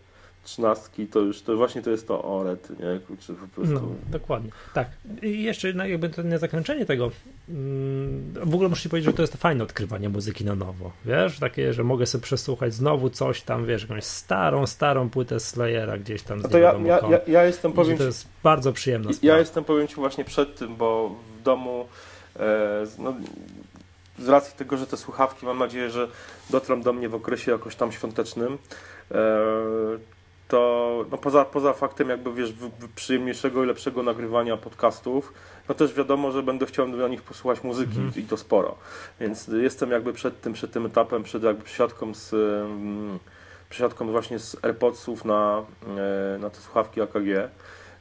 [0.46, 3.00] trzynastki, to już to właśnie to jest to OLED, nie?
[3.06, 3.74] Kurczę, po prostu.
[3.74, 3.80] No,
[4.10, 4.50] dokładnie.
[4.74, 4.88] Tak.
[5.22, 7.10] I jeszcze no, jakby to nie zakończenie tego.
[7.48, 10.92] Mm, w ogóle muszę ci powiedzieć, że to jest fajne odkrywanie muzyki na nowo.
[11.04, 15.98] Wiesz, takie, że mogę sobie przesłuchać znowu coś tam, wiesz, jakąś starą, starą płytę Slayera
[15.98, 16.40] gdzieś tam.
[16.40, 17.98] No to ja, ja, ja, ja, jestem powiem.
[17.98, 19.34] To jest bardzo przyjemna sprawa.
[19.34, 21.86] Ja jestem powiem ci właśnie przed tym, bo w domu
[22.36, 23.14] e, no,
[24.18, 26.08] z racji tego, że te słuchawki mam nadzieję, że
[26.50, 28.58] dotrą do mnie w okresie jakoś tam świątecznym.
[30.48, 32.52] To no poza, poza faktem jakby wiesz
[32.94, 35.32] przyjemniejszego i lepszego nagrywania podcastów,
[35.68, 38.12] no też wiadomo, że będę chciał na nich posłuchać muzyki mm.
[38.16, 38.74] i to sporo.
[39.20, 42.34] Więc jestem jakby przed tym, przed tym etapem, przed jakby przysiadką z,
[43.68, 45.62] przesiadką właśnie z AirPodsów na,
[45.96, 47.50] e, na te słuchawki AKG,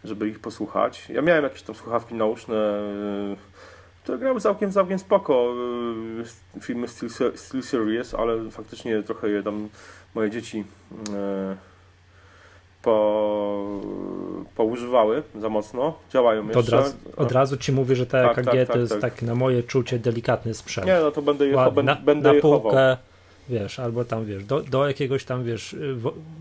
[0.03, 1.10] żeby ich posłuchać.
[1.10, 3.36] Ja miałem jakieś tam słuchawki nauczne, e,
[4.03, 5.53] które grały całkiem, całkiem spoko,
[6.55, 9.69] e, filmy Steel, Steel Series, ale faktycznie trochę je tam
[10.15, 10.65] moje dzieci
[12.85, 13.65] po,
[14.55, 16.77] poużywały za mocno, działają to jeszcze.
[16.77, 19.21] Od razu, od razu ci mówię, że te tak, EKG tak, tak, to jest tak.
[19.21, 20.87] na moje czucie delikatny sprzęt.
[20.87, 22.97] Nie, no to będę je, na, będę na półkę,
[23.49, 25.75] wiesz, albo tam wiesz, do, do jakiegoś tam wiesz,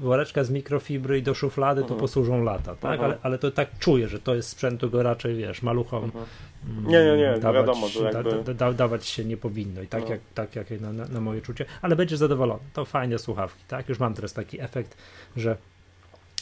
[0.00, 2.00] woreczka z mikrofibry i do szuflady to mhm.
[2.00, 2.92] posłużą lata, tak?
[2.92, 3.04] Mhm.
[3.04, 6.04] Ale, ale to tak czuję, że to jest sprzętu go raczej wiesz, maluchom.
[6.04, 6.24] Mhm.
[6.68, 8.44] Mm, nie, nie, nie, dawać, wiadomo, to jakby...
[8.44, 10.11] da, da, dawać się nie powinno i tak, no.
[10.11, 12.61] jak, tak jak na, na, na moje czucie, ale będziesz zadowolony.
[12.72, 13.88] To fajne słuchawki, tak?
[13.88, 14.96] Już mam teraz taki efekt,
[15.37, 15.57] że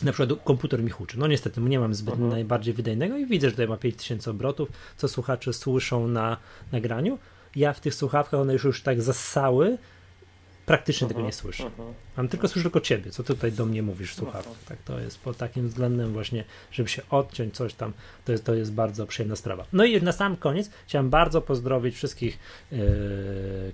[0.02, 1.18] na przykład komputer mi huczy.
[1.18, 2.30] No niestety, nie mam zbyt uh-huh.
[2.30, 6.36] najbardziej wydajnego i widzę, że tutaj ma 5000 obrotów, co słuchacze słyszą na
[6.72, 7.18] nagraniu.
[7.56, 9.78] Ja w tych słuchawkach, one już, już tak zassały,
[10.66, 11.64] praktycznie tego nie słyszę.
[11.64, 11.92] Uh-huh.
[12.16, 14.64] Mam tylko słyszę tylko ciebie, co tutaj do mnie mówisz w słuchawkach.
[14.68, 17.92] Tak, to jest pod takim względem właśnie, żeby się odciąć coś tam,
[18.24, 19.64] to jest, to jest bardzo przyjemna sprawa.
[19.72, 22.38] No i na sam koniec chciałem bardzo pozdrowić wszystkich
[22.72, 22.78] yy,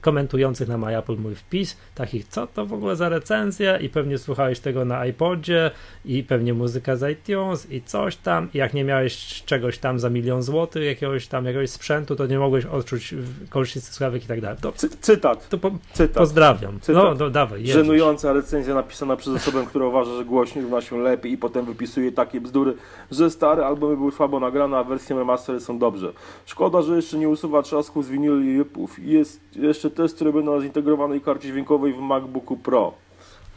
[0.00, 4.60] komentujących na MyApple mój wpis, takich, co to w ogóle za recenzja i pewnie słuchałeś
[4.60, 5.70] tego na iPodzie
[6.04, 10.10] i pewnie muzyka z iTunes i coś tam i jak nie miałeś czegoś tam za
[10.10, 13.14] milion złotych, jakiegoś tam, jakiegoś sprzętu, to nie mogłeś odczuć
[13.50, 14.58] korzyści z słuchawek i tak dalej.
[14.60, 15.48] To, Cy- cytat.
[15.48, 16.16] To po, cytat.
[16.16, 16.80] Pozdrawiam.
[16.80, 17.04] Cytat.
[17.04, 17.66] No, no dawaj.
[17.66, 22.12] Żenujące recenzja napisana przez osobę, która uważa, że głośniej równa się lepiej i potem wypisuje
[22.12, 22.74] takie bzdury,
[23.10, 26.12] że stare albumy były słabo nagrane, a wersje remastery są dobrze.
[26.46, 28.98] Szkoda, że jeszcze nie usuwa trzasków z winylu i rypów.
[28.98, 32.92] Jest jeszcze test robiony na zintegrowanej karcie dźwiękowej w MacBooku Pro.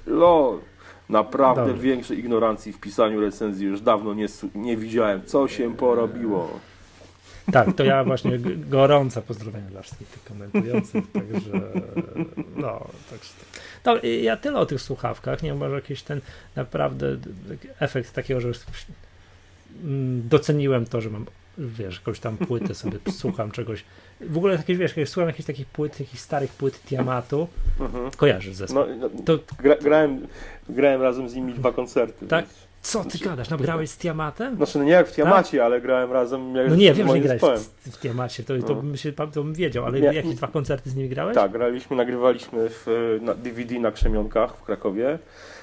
[0.08, 0.60] LOL.
[1.10, 1.82] Naprawdę Dobry.
[1.82, 5.22] większej ignorancji w pisaniu recenzji już dawno nie, nie widziałem.
[5.26, 6.50] Co się porobiło?
[7.52, 11.52] Tak, to ja właśnie gorące pozdrowienia dla wszystkich komentujących, także
[12.56, 13.34] no, także
[13.86, 16.22] no, ja tyle o tych słuchawkach, nie może jakiś ten
[16.56, 17.18] naprawdę
[17.80, 18.52] efekt takiego, że
[19.84, 21.26] mm, doceniłem to, że mam
[21.58, 23.84] wiesz, jakąś tam płytę sobie słucham czegoś.
[24.22, 27.48] W ogóle jakieś, wiesz, jak słucham jakichś takich płyt, jakichś starych płyt Tiamatu,
[27.80, 28.12] mhm.
[28.12, 28.80] kojarzysz zespół.
[28.80, 29.40] No, no, to...
[29.60, 30.28] gra, grałem,
[30.70, 32.28] grałem razem z nimi dwa koncerty.
[32.28, 32.46] Tak?
[32.46, 32.71] Więc...
[32.82, 33.50] Co ty znaczy, gadasz?
[33.50, 34.56] No grałeś z Tiamatem?
[34.56, 35.66] Znaczy, no nie jak w Tiamacie, tak?
[35.66, 38.82] ale grałem razem jak No nie, wiem, że nie grałeś w, w Tiamacie, to, to,
[38.84, 38.98] no.
[38.98, 41.36] się, to bym wiedział, ale nie, jakie dwa koncerty z nimi grałeś?
[41.36, 45.20] Tak, graliśmy, nagrywaliśmy w, na DVD na Krzemionkach w Krakowie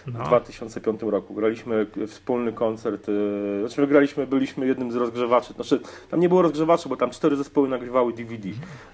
[0.06, 0.24] no.
[0.24, 1.34] w 2005 roku.
[1.34, 6.88] Graliśmy wspólny koncert, yy, znaczy graliśmy, byliśmy jednym z rozgrzewaczy, znaczy tam nie było rozgrzewaczy,
[6.88, 8.48] bo tam cztery zespoły nagrywały DVD.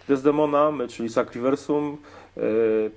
[0.09, 1.97] Desdemona, my, czyli Sacriversum,
[2.37, 2.43] yy,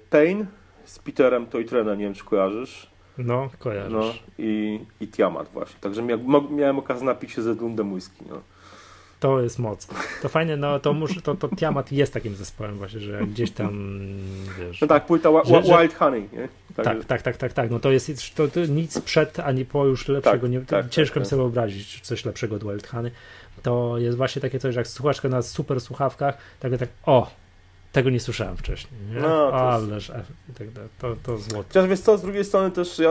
[0.09, 0.45] Pain
[0.85, 2.96] z Peterem Toytrenem, nie wiem czy kojarzysz.
[3.17, 3.93] No, kojarzysz.
[3.93, 5.79] No, i, i Tiamat właśnie.
[5.81, 6.17] Także mia,
[6.51, 8.25] miałem okazję napić się ze Edmundem whisky.
[8.29, 8.41] No.
[9.19, 9.87] To jest moc.
[10.21, 13.99] To fajne, no to, muszę, to, to Tiamat jest takim zespołem właśnie, że gdzieś tam,
[14.59, 14.81] wiesz...
[14.81, 16.49] No tak, płyta wa, że, Wild Honey, nie?
[16.75, 19.85] Tak, tak, tak, tak, tak, tak, no to jest to, to nic przed, ani po
[19.85, 23.11] już lepszego, tak, nie, tak, ciężko tak, mi sobie wyobrazić coś lepszego od Wild Honey.
[23.63, 27.31] To jest właśnie takie coś, że jak słuchasz na super słuchawkach, tak, tak, o,
[27.97, 29.01] tego nie słyszałem wcześniej.
[29.13, 29.19] Nie?
[29.19, 30.11] No, Ależ
[30.49, 30.89] i tak dalej.
[30.99, 31.67] To, to złoto.
[31.67, 33.09] Chociaż wiesz co, z drugiej strony też ja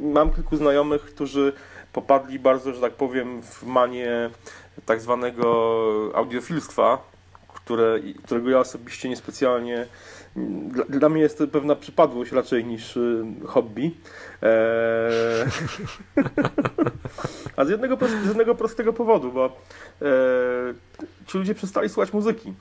[0.00, 1.52] mam kilku znajomych, którzy
[1.92, 4.30] popadli bardzo, że tak powiem, w manię
[4.86, 5.44] tak zwanego
[6.14, 6.98] audiofilstwa,
[7.54, 9.86] które, którego ja osobiście niespecjalnie
[10.68, 13.94] dla, dla mnie jest to pewna przypadłość raczej niż y, hobby.
[14.42, 14.50] Eee...
[17.56, 19.44] A z jednego, z jednego prostego powodu, bo
[20.02, 20.74] eee,
[21.26, 22.52] ci ludzie przestali słuchać muzyki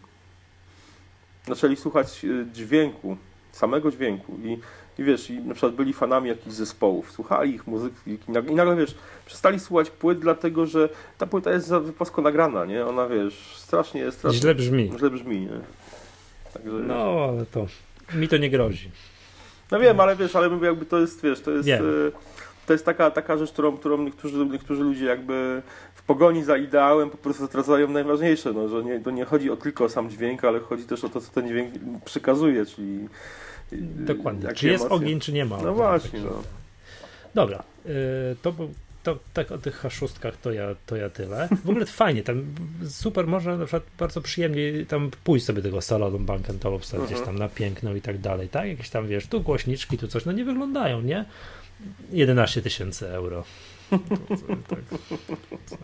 [1.47, 3.17] zaczęli słuchać e, dźwięku,
[3.51, 4.57] samego dźwięku i,
[5.01, 8.55] i wiesz, i na przykład byli fanami jakichś zespołów, słuchali ich muzyki i nagle, i
[8.55, 12.85] nagle wiesz, przestali słuchać płyt, dlatego że ta płyta jest za wypasko nagrana, nie?
[12.85, 14.91] Ona, wiesz, strasznie, strasznie źle brzmi.
[14.97, 15.59] Źle brzmi, nie?
[16.53, 17.65] Także, no, ale to
[18.13, 18.91] mi to nie grozi.
[19.71, 21.67] No wiem, ale wiesz, ale mówię, jakby to jest, wiesz, to jest...
[21.67, 21.83] Wiem.
[22.65, 25.61] To jest taka, taka rzecz, którą, którą niektórzy, niektórzy ludzie jakby
[25.95, 29.57] w pogoni za ideałem po prostu zatracają najważniejsze, no, że nie, to nie chodzi o
[29.57, 31.73] tylko o sam dźwięk, ale chodzi też o to, co ten dźwięk
[32.05, 33.07] przekazuje, czyli
[33.81, 34.53] Dokładnie.
[34.53, 35.57] Czy jest ogień, czy nie ma.
[35.61, 36.19] No właśnie.
[36.19, 36.43] No.
[37.33, 37.93] Dobra, yy,
[38.41, 38.53] to
[39.03, 41.49] to tak o tych H6 to ja, to ja tyle.
[41.65, 42.43] W ogóle fajnie, tam
[42.89, 47.25] super, można na przykład bardzo przyjemnie tam pójść sobie tego salonu bankentowego, gdzieś mhm.
[47.25, 48.67] tam na piękno i tak dalej, tak?
[48.67, 51.25] Jakieś tam, wiesz, tu głośniczki, tu coś, no nie wyglądają, nie?
[52.11, 53.43] 11 tysięcy euro.
[53.89, 54.35] To, to,
[54.67, 54.79] tak,
[55.65, 55.79] coś,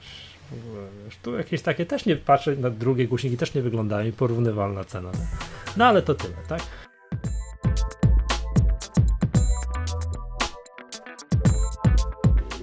[1.05, 4.83] wiesz, tu jakieś takie też nie patrzę, na drugie głośniki też nie wyglądają i porównywalna
[4.83, 5.11] cena.
[5.77, 6.61] No ale to tyle, tak?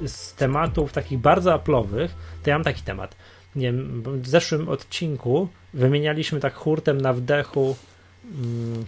[0.06, 3.16] Z tematów takich bardzo aplowych, to ja mam taki temat.
[3.56, 7.76] Nie wiem, w zeszłym odcinku wymienialiśmy tak hurtem na wdechu
[8.24, 8.84] mm,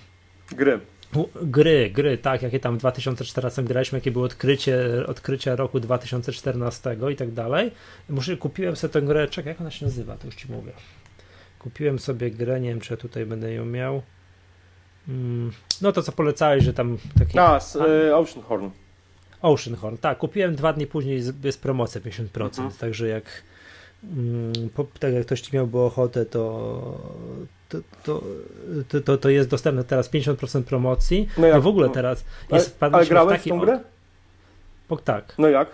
[0.51, 0.81] gry.
[1.43, 7.17] Gry, gry, tak, jakie tam w 2014 graliśmy, jakie było odkrycie, odkrycie roku 2014 i
[7.17, 7.71] tak dalej.
[8.09, 10.73] Muszę, kupiłem sobie tę grę, czekaj, jak ona się nazywa, to już ci mówię.
[11.59, 14.03] Kupiłem sobie grę, nie wiem, czy ja tutaj będę ją miał.
[15.09, 17.39] Mm, no to co polecałeś, że tam taki...
[17.39, 18.71] A, z, y, Oceanhorn.
[19.43, 22.71] Oceanhorn, tak, kupiłem dwa dni później, jest promocja 50%, mhm.
[22.71, 23.25] także jak
[24.75, 26.83] po, tak jak ktoś miałby ochotę, to
[27.69, 27.79] to,
[28.89, 31.29] to, to, to, jest dostępne teraz 50% promocji.
[31.39, 33.81] No, jak, no w ogóle teraz jest Ale, ale grałeś w, w tą grę?
[35.05, 35.35] Tak.
[35.39, 35.69] No jak?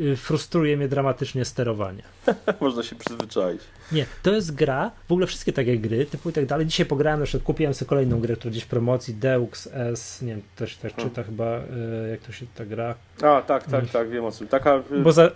[0.00, 2.02] Y, frustruje mnie dramatycznie sterowanie.
[2.60, 3.60] Można się przyzwyczaić.
[3.92, 6.66] Nie, to jest gra, w ogóle wszystkie takie gry, typu i tak dalej.
[6.66, 10.28] Dzisiaj pograłem, na przykład kupiłem sobie kolejną grę, która gdzieś w promocji, Deux S, nie
[10.28, 11.10] wiem, też, też hmm.
[11.10, 12.94] czyta chyba, y, jak to się ta gra.
[13.18, 13.88] A, tak, tak, hmm.
[13.88, 14.46] tak, wiem o co.
[14.46, 14.82] Taka...
[15.02, 15.30] Bo za,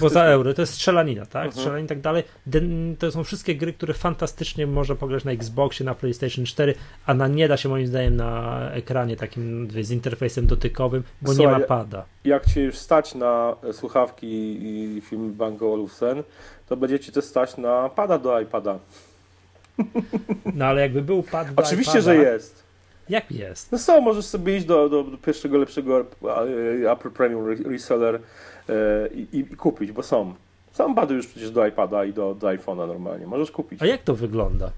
[0.00, 1.44] Poza euro, to jest strzelanina, tak?
[1.44, 1.52] Mhm.
[1.52, 2.22] Strzelanina i tak dalej.
[2.98, 6.74] To są wszystkie gry, które fantastycznie można pograć na Xboxie, na PlayStation 4,
[7.06, 11.52] a na nie da się moim zdaniem na ekranie takim z interfejsem dotykowym, bo Słuchaj,
[11.54, 12.04] nie ma pada.
[12.24, 16.22] Jak cię już stać na słuchawki i film Bango Olufsen,
[16.68, 18.78] to będzie ci też stać na pada do iPada.
[20.54, 22.66] No ale jakby był pad do Oczywiście, iPada, że jest.
[23.08, 23.72] Jak jest?
[23.72, 26.06] No co, możesz sobie iść do, do, do pierwszego, lepszego
[26.84, 28.20] e, Apple Premium Reseller E,
[29.14, 30.34] i, i, kupić, bo są.
[30.72, 33.26] Są pady już przecież do iPada i do, do iPhone'a normalnie.
[33.26, 33.82] Możesz kupić.
[33.82, 34.70] A jak to wygląda?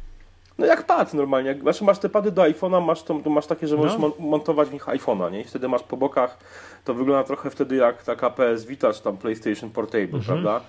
[0.58, 1.58] No jak pad normalnie.
[1.62, 4.12] Znaczy masz te pady do iPhone'a, masz, to, masz takie, że możesz no.
[4.18, 5.40] montować w nich iPhone'a, nie?
[5.40, 6.38] I wtedy masz po bokach,
[6.84, 10.24] to wygląda trochę wtedy jak taka PS Vita czy tam PlayStation Portable, mhm.
[10.24, 10.60] prawda?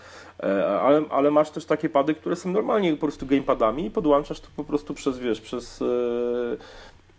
[0.44, 4.40] E, ale, ale masz też takie pady, które są normalnie po prostu gamepadami i podłączasz
[4.40, 5.80] to po prostu przez, wiesz, przez...
[5.80, 6.58] Yy,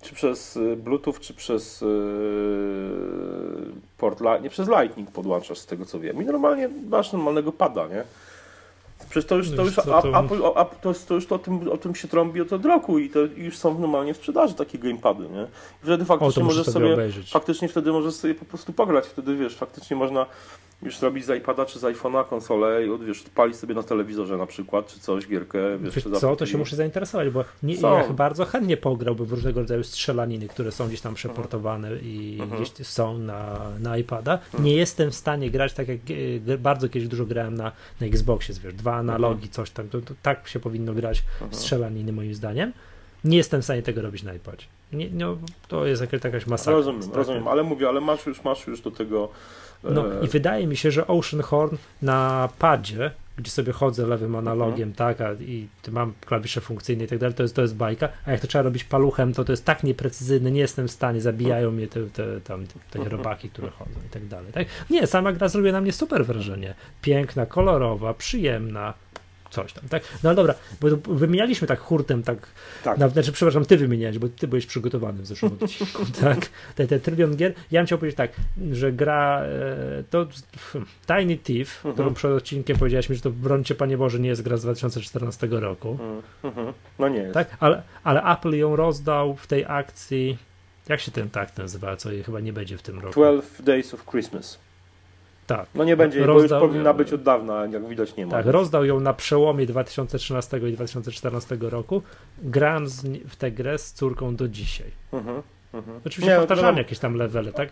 [0.03, 1.89] czy przez y, Bluetooth, czy przez yy,
[3.99, 6.23] port, nie przez Lightning podłączasz z tego co wiem.
[6.23, 8.05] I normalnie masz normalnego pada, nie?
[9.11, 10.21] Przecież to już, to już, to...
[10.21, 10.39] Apple,
[10.81, 13.59] to, to już to o, tym, o tym się trąbi od roku i to już
[13.59, 15.43] są normalnie w sprzedaży takie gamepady, nie?
[15.83, 16.97] I wtedy faktycznie o, możesz sobie,
[17.31, 20.27] faktycznie wtedy możesz sobie po prostu pograć, wtedy wiesz, faktycznie można
[20.83, 24.47] już zrobić z iPada czy z iPhone'a konsolę i wiesz, odpalić sobie na telewizorze na
[24.47, 25.59] przykład, czy coś, gierkę.
[25.79, 29.61] Wiesz, wiesz co, to się muszę zainteresować, bo nie, ja bardzo chętnie pograłbym w różnego
[29.61, 32.63] rodzaju strzelaniny, które są gdzieś tam przeportowane i mhm.
[32.63, 34.33] gdzieś są na, na iPada.
[34.33, 34.65] Mhm.
[34.65, 35.99] Nie jestem w stanie grać tak jak
[36.49, 39.53] e, bardzo kiedyś dużo grałem na, na Xboxie, wiesz, dwa analogi, mhm.
[39.53, 42.73] coś tam, to, to, tak się powinno grać w strzelaniny moim zdaniem.
[43.25, 44.67] Nie jestem w stanie tego robić na iPadzie.
[44.93, 45.37] Nie, no,
[45.69, 46.73] to jest jakaś masakra.
[46.73, 47.15] Rozumiem, tak?
[47.15, 49.29] rozumiem, ale mówię, ale masz już, masz już do tego
[49.85, 54.93] no i wydaje mi się, że Oceanhorn na padzie, gdzie sobie chodzę lewym analogiem, mhm.
[54.93, 58.31] tak, a, i mam klawisze funkcyjne i tak dalej, to jest, to jest bajka, a
[58.31, 61.71] jak to trzeba robić paluchem, to to jest tak nieprecyzyjny, nie jestem w stanie, zabijają
[61.71, 63.17] mnie te, te, tam, te mhm.
[63.17, 64.53] robaki, które chodzą i tak dalej.
[64.53, 64.67] Tak?
[64.91, 66.75] Nie, sama gra zrobiła na mnie super wrażenie.
[67.03, 68.95] Piękna, kolorowa, przyjemna,
[69.51, 70.03] coś tam, tak?
[70.23, 72.47] No ale dobra, bo wymienialiśmy tak hurtem, tak,
[72.85, 72.99] tak.
[72.99, 76.39] Na, znaczy, przepraszam, ty wymieniałeś, bo ty byłeś przygotowany w zeszłym odcinku, tak?
[76.75, 77.55] Te, te trylion gier.
[77.71, 78.31] Ja bym chciał powiedzieć tak,
[78.73, 80.27] że gra e, to
[81.07, 81.95] Tiny Thief, mhm.
[81.95, 85.99] którą przed odcinkiem powiedzieliśmy, że to brońcie Panie Boże nie jest gra z 2014 roku.
[86.43, 86.73] Mhm.
[86.99, 87.35] No nie jest.
[87.35, 90.39] Tak, ale, ale Apple ją rozdał w tej akcji,
[90.89, 93.13] jak się ten tak nazywa, co chyba nie będzie w tym roku?
[93.13, 94.59] 12 Days of Christmas.
[95.57, 95.69] Tak.
[95.75, 98.33] No nie będzie, rozdał, bo już powinna być od dawna, jak widać nie ma.
[98.33, 102.03] Tak, rozdał ją na przełomie 2013 i 2014 roku.
[102.43, 104.91] Gram z, w tę grę z córką do dzisiaj.
[105.13, 105.43] Mhm,
[105.75, 106.01] mhm.
[106.05, 107.69] Oczywiście nie, powtarzamy jakieś tam levely, tak?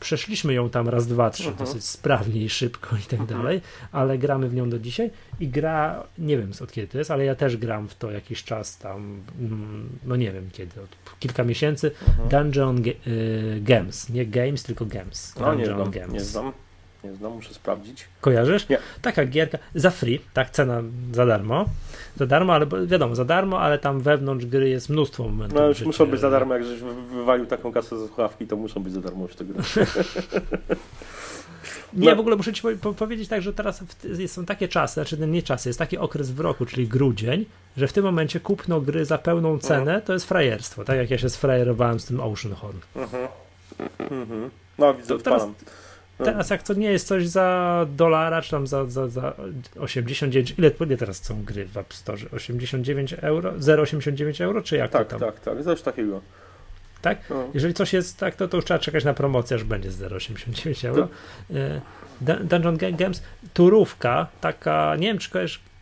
[0.00, 1.66] Przeszliśmy ją tam raz, dwa, trzy, mhm.
[1.66, 3.40] dosyć sprawnie i szybko i tak mhm.
[3.40, 3.60] dalej,
[3.92, 7.24] ale gramy w nią do dzisiaj i gra, nie wiem od kiedy to jest, ale
[7.24, 11.44] ja też gram w to jakiś czas tam, mm, no nie wiem kiedy, od kilka
[11.44, 12.28] miesięcy, mhm.
[12.28, 15.34] Dungeon y, Games, nie Games, tylko Games.
[15.40, 16.12] No, Dungeon nie znam, Games.
[16.12, 16.52] Nie znam.
[17.04, 18.04] Nie znam, muszę sprawdzić.
[18.20, 18.68] Kojarzysz?
[18.68, 18.78] Nie.
[19.02, 21.64] Taka gierka za free, tak, cena za darmo.
[22.16, 25.58] Za darmo, ale wiadomo, za darmo, ale tam wewnątrz gry jest mnóstwo momentów.
[25.58, 28.82] No już muszą być za darmo, jak żeś wywalił taką kasę ze słuchawki, to muszą
[28.82, 29.62] być za darmo już te gry.
[31.94, 32.16] Nie, no.
[32.16, 32.62] w ogóle muszę ci
[32.96, 33.84] powiedzieć tak, że teraz
[34.26, 37.44] są takie czasy, znaczy nie czasy, jest taki okres w roku, czyli grudzień,
[37.76, 40.02] że w tym momencie kupno gry za pełną cenę mhm.
[40.02, 42.78] to jest frajerstwo, tak jak ja się sfrajerowałem z tym Oceanhorn.
[42.96, 43.28] Mhm.
[43.98, 44.50] Mhm.
[44.78, 45.46] No widzę, to teraz.
[46.18, 49.34] Teraz jak to nie jest coś za dolara, czy tam za, za, za
[49.80, 52.18] 89, ile, ile teraz są gry w App Store?
[52.32, 53.52] 89 euro?
[53.52, 55.20] 0,89 euro, czy jak tak, to tam?
[55.20, 56.20] Tak, tak, coś takiego.
[57.02, 57.30] Tak?
[57.30, 57.48] No.
[57.54, 61.08] Jeżeli coś jest tak, to, to już trzeba czekać na promocję, aż będzie 0,89 euro.
[61.48, 61.54] To...
[61.56, 61.80] E,
[62.44, 63.22] Dungeon Games,
[63.54, 65.30] turówka, taka, nie wiem czy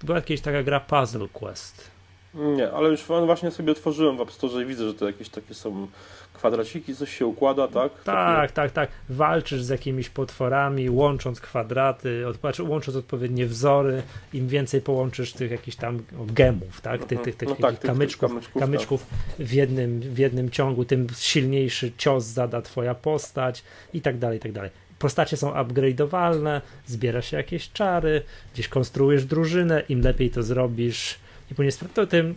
[0.03, 1.92] była jakaś taka gra Puzzle Quest.
[2.35, 5.55] Nie, ale już właśnie sobie otworzyłem w App Store i widzę, że to jakieś takie
[5.55, 5.87] są
[6.35, 7.93] kwadraciki, coś się układa, tak?
[8.05, 8.91] Tak, tak, tak.
[9.09, 14.03] Walczysz z jakimiś potworami, łącząc kwadraty, od, znaczy łącząc odpowiednie wzory.
[14.33, 17.05] Im więcej połączysz tych jakichś tam gemów, tak?
[17.05, 19.07] Tych, tych, tych, No tak, tych- kamyczków, kamyczków, kamyczków
[19.39, 23.65] w, jednym, w jednym ciągu, tym silniejszy cios zada twoja postać
[23.95, 24.71] i tak dalej, i tak dalej.
[24.99, 28.23] Postacie są upgrade'owalne, zbiera się jakieś czary,
[28.55, 31.19] gdzieś konstruujesz drużynę, im lepiej to zrobisz
[31.53, 32.35] i później sp- to tym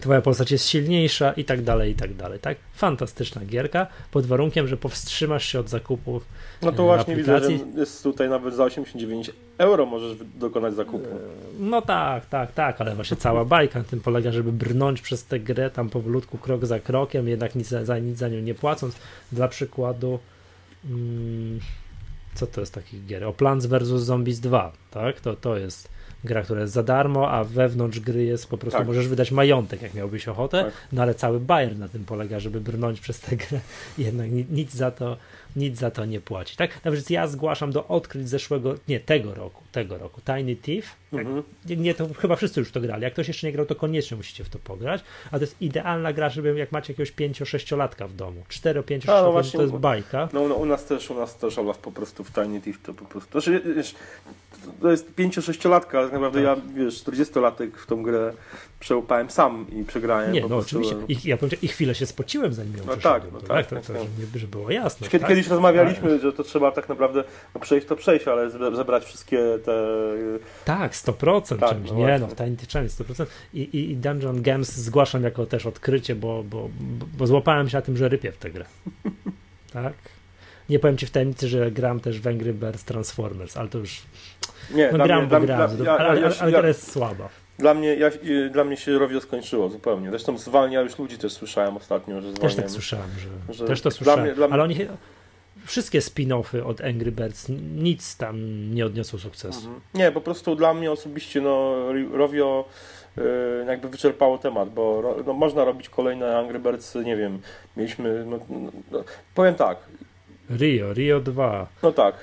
[0.00, 2.58] twoja postać jest silniejsza i tak dalej, i tak dalej, tak?
[2.74, 6.24] Fantastyczna gierka, pod warunkiem, że powstrzymasz się od zakupów
[6.62, 7.78] No to e, właśnie widzę, że aplikacji.
[7.78, 11.08] jest tutaj nawet za 89 euro możesz dokonać zakupu.
[11.58, 15.40] No tak, tak, tak, ale właśnie cała bajka na tym polega, żeby brnąć przez tę
[15.40, 18.96] grę tam powolutku, krok za krokiem, jednak nic za, za nic za nią nie płacąc.
[19.32, 20.18] Dla przykładu,
[20.84, 21.60] mm,
[22.34, 23.24] co to jest takich gier?
[23.24, 23.82] O Plants vs.
[23.88, 25.20] Zombies 2, tak?
[25.20, 28.86] To, to jest gra, która jest za darmo, a wewnątrz gry jest po prostu, Tak.
[28.86, 30.72] możesz wydać majątek, jak miałbyś ochotę, Tak.
[30.92, 33.60] no ale cały bajer na tym polega, żeby brnąć przez tę grę,
[33.98, 35.16] jednak ni- nic za to
[35.56, 36.84] nic za to nie płaci, tak?
[36.84, 41.42] Nawet ja zgłaszam do odkryć zeszłego, nie, tego roku, tego roku, Tiny Thief, jak Mhm.
[41.66, 43.02] nie, nie, to chyba wszyscy już to grali.
[43.02, 45.00] Jak ktoś jeszcze nie grał, to koniecznie musicie w to pograć.
[45.30, 48.42] A to jest idealna gra, żeby jak macie jakiegoś 5-6-latka w domu.
[48.48, 50.28] 4 5 A, no 6 właśnie, to jest bajka.
[50.32, 52.94] No, no u nas też, u nas też Olaf po prostu w Tiny Thief to
[52.94, 53.30] po prostu.
[53.40, 53.94] Znaczy, wiesz,
[54.80, 58.32] to jest 5-6-latka, tak naprawdę ja, wiesz, 40-latek w tą grę
[58.86, 60.32] przełupałem sam i przegrałem.
[60.32, 60.96] Nie, no oczywiście.
[61.08, 63.76] I, ja powiem, I chwilę się spociłem, zanim ją No tak, no to, tak, to,
[63.76, 64.02] tak, to, tak.
[64.02, 65.08] żeby, żeby było jasne.
[65.08, 65.28] Kiedy, tak?
[65.28, 69.38] Kiedyś rozmawialiśmy, że to trzeba tak naprawdę no, przejść to przejść, ale zebra- zebrać wszystkie
[69.64, 69.86] te.
[70.64, 71.90] Tak, 100% Tak, czymś.
[71.90, 72.18] no nie, właśnie.
[72.18, 73.26] no w Tiny Thief 100%.
[73.54, 76.68] I, i, Dungeon Games zgłaszam jako też odkrycie, bo, bo,
[77.18, 78.64] bo złapałem się na tym, że rypię w tę grę.
[79.72, 79.94] tak?
[80.68, 84.02] Nie powiem ci w tajemnicy, że gram też w Angry Birds Transformers, ale to już
[84.74, 87.28] Nie, no, gram, mnie, bo gram, dla, ja, ale, ale, ale ja, gra jest słaba.
[87.58, 88.10] Dla, mnie, ja,
[88.50, 90.10] dla mnie się Rovio skończyło zupełnie.
[90.10, 92.62] Zresztą zwalnia już ludzi też słyszałem ostatnio, że Też zwalniają.
[92.62, 93.06] tak słyszałem,
[93.48, 94.76] że, że też to dla słyszałem, mnie- dla mnie- ale oni
[95.66, 98.36] wszystkie spin-offy od Angry Birds nic tam
[98.74, 99.58] nie odniosło sukcesu.
[99.60, 99.80] Mhm.
[99.94, 101.74] Nie, po prostu dla mnie osobiście no,
[102.12, 102.64] Rovio
[103.18, 103.22] y,
[103.66, 107.38] jakby wyczerpało temat, bo no, można robić kolejne Angry Birds, nie wiem,
[107.76, 109.76] mieliśmy, no, no, no, powiem tak,
[110.50, 112.14] Rio, Rio 2, no tak,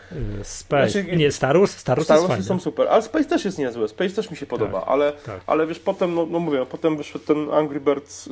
[0.41, 2.59] y, Space, Znaczy, nie, Star Wars, Star Wars Star jest Warsy fajny.
[2.59, 5.41] są super, ale Space też jest niezłe, Space też mi się podoba, ale, tak.
[5.47, 8.29] ale wiesz, potem, no, no mówię, potem wyszedł ten Angry Birds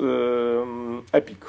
[1.11, 1.39] Epic.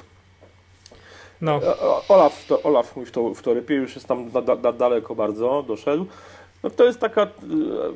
[1.40, 4.42] No, E, Olaf, to, Olaf mój w to, w to rypie, już jest tam da,
[4.56, 6.06] da, daleko bardzo, doszedł.
[6.62, 7.28] No to jest taka, y,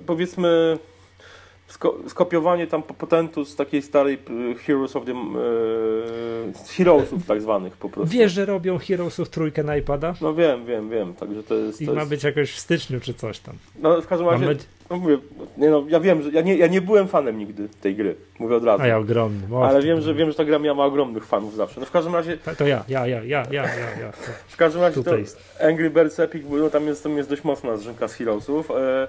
[0.06, 0.78] powiedzmy,
[2.08, 4.18] skopiowanie tam potentu z takiej starej
[4.66, 5.12] Heroes of the...
[6.64, 8.12] Z Heroesów tak zwanych po prostu.
[8.14, 10.14] wiesz, że robią Heroesów trójkę na iPada?
[10.20, 11.82] No wiem, wiem, wiem, także to jest...
[11.82, 13.54] I To ma jest być jakoś w styczniu czy coś tam.
[13.82, 14.46] no w każdym razie,
[14.90, 15.18] no mówię,
[15.56, 18.56] nie no, ja wiem, że ja nie, ja nie byłem fanem nigdy tej gry, mówię
[18.56, 18.82] od razu.
[18.82, 19.56] A ja ogromny.
[19.62, 21.80] Ale to- wiem, że wiem, że ta gra miała ogromnych fanów zawsze.
[21.80, 24.12] No w każdym razie, To, to ja, ja, ja, ja, ja, ja, ja.
[24.12, 25.60] To w każdym razie to, Tutaj jest.
[25.62, 28.70] Angry Birds Epic, no, tam, jest, tam jest dość mocna zrzynka z Heroesów.
[28.70, 29.08] E,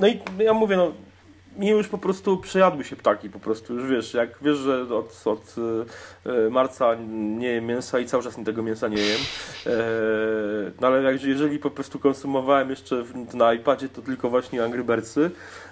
[0.00, 0.92] no i ja mówię, no
[1.56, 5.22] mi już po prostu przejadły się ptaki, po prostu już wiesz, jak wiesz, że od,
[5.24, 5.54] od
[6.26, 9.20] e, marca nie jem mięsa i cały czas tego mięsa nie jem,
[9.66, 9.70] e,
[10.80, 15.30] no ale jak, jeżeli po prostu konsumowałem jeszcze na iPadzie to tylko właśnie Angry Birdsy,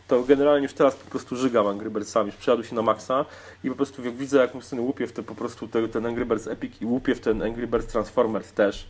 [0.08, 3.24] to generalnie już teraz po prostu żygam Angry Birdsami, już przejadły się na maksa
[3.64, 6.06] i po prostu jak widzę jak mój syn łupie w te, po prostu te, ten
[6.06, 8.88] Angry Birds Epic i łupie w ten Angry Birds Transformers też,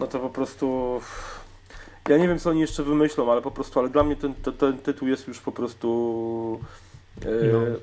[0.00, 1.00] no to po prostu...
[2.08, 4.52] Ja nie wiem, co oni jeszcze wymyślą, ale po prostu, ale dla mnie ten, ten,
[4.54, 6.60] ten tytuł jest już po prostu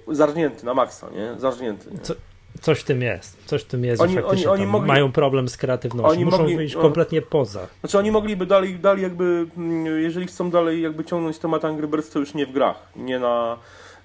[0.09, 1.39] e, zarżnięty na maksa, nie?
[1.39, 1.91] Zarżnięty.
[1.91, 1.99] Nie?
[1.99, 2.13] Co-
[2.61, 3.37] Coś w tym jest.
[3.45, 6.11] Coś w tym jest, Oni- oni- oni mogli- mają problem z kreatywnością.
[6.11, 6.81] oni Muszą mogli- wyjść no.
[6.81, 7.67] kompletnie poza.
[7.79, 12.09] Znaczy oni mogliby dalej, dalej jakby, mm, jeżeli chcą dalej jakby ciągnąć temat Angry Birds,
[12.09, 13.57] to już nie w grach, nie na,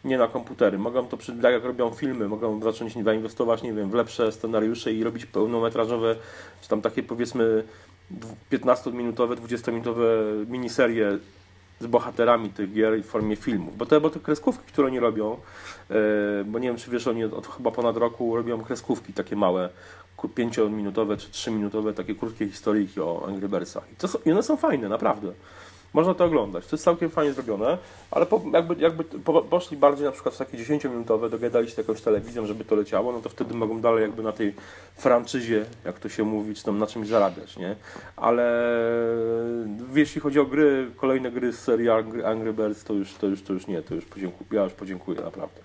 [0.04, 0.78] nie na komputery.
[0.78, 5.04] Mogą to, tak jak robią filmy, mogą zacząć zainwestować, nie wiem, w lepsze scenariusze i
[5.04, 6.16] robić pełnometrażowe,
[6.62, 7.64] czy tam takie powiedzmy
[8.52, 10.04] 15-minutowe, 20-minutowe
[10.48, 11.18] miniserie
[11.80, 13.76] z bohaterami tych gier w formie filmów.
[13.76, 15.36] Bo te, bo te kreskówki, które oni robią,
[15.90, 15.94] e,
[16.44, 19.68] bo nie wiem, czy wiesz, oni od, chyba ponad roku robią kreskówki takie małe,
[20.16, 23.84] ku- pięciominutowe czy trzyminutowe, takie krótkie historyjki o Angry Birdsach.
[24.04, 25.32] I, są, I one są fajne, naprawdę.
[25.92, 26.66] Można to oglądać.
[26.66, 27.78] To jest całkiem fajnie zrobione,
[28.10, 32.00] ale po, jakby, jakby po, poszli bardziej na przykład w takie 10-minutowe, dogadali się jakąś
[32.00, 34.54] telewizją, żeby to leciało, no to wtedy mogą dalej jakby na tej
[34.96, 37.76] franczyzie, jak to się mówi, czy tam na czymś zarabiać, nie?
[38.16, 38.72] Ale
[39.94, 43.42] jeśli chodzi o gry, kolejne gry z serii Angry, Angry Birds, to już, to, już,
[43.42, 45.60] to już nie, to już podziękuję, ja już podziękuję, naprawdę.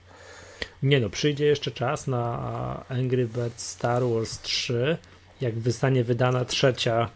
[0.84, 4.97] Nie no, przyjdzie jeszcze czas na Angry Birds Star Wars 3,
[5.41, 7.10] jak zostanie wydana trzecia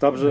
[0.00, 0.28] Dobrze.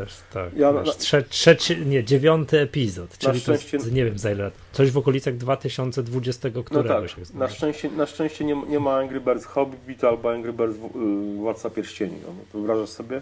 [0.00, 0.56] Eee, tak.
[0.56, 4.50] Ja, trze, trzeci, nie, dziewiąty epizod, czyli szczęście, jest, nie wiem za ile.
[4.72, 7.16] Coś w okolicach 2020 któregoś.
[7.16, 10.76] No tak, na szczęście, na szczęście nie, nie ma Angry Birds Hobbit albo Angry Birds
[10.76, 12.16] yy, Władca Pierścieni.
[12.22, 13.20] No, to wyobrażasz sobie?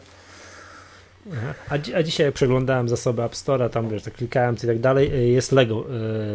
[1.69, 5.15] A, a dzisiaj jak przeglądałem zasoby App Store'a, tam wiesz, tak klikałem i tak dalej,
[5.15, 5.85] y, jest Lego,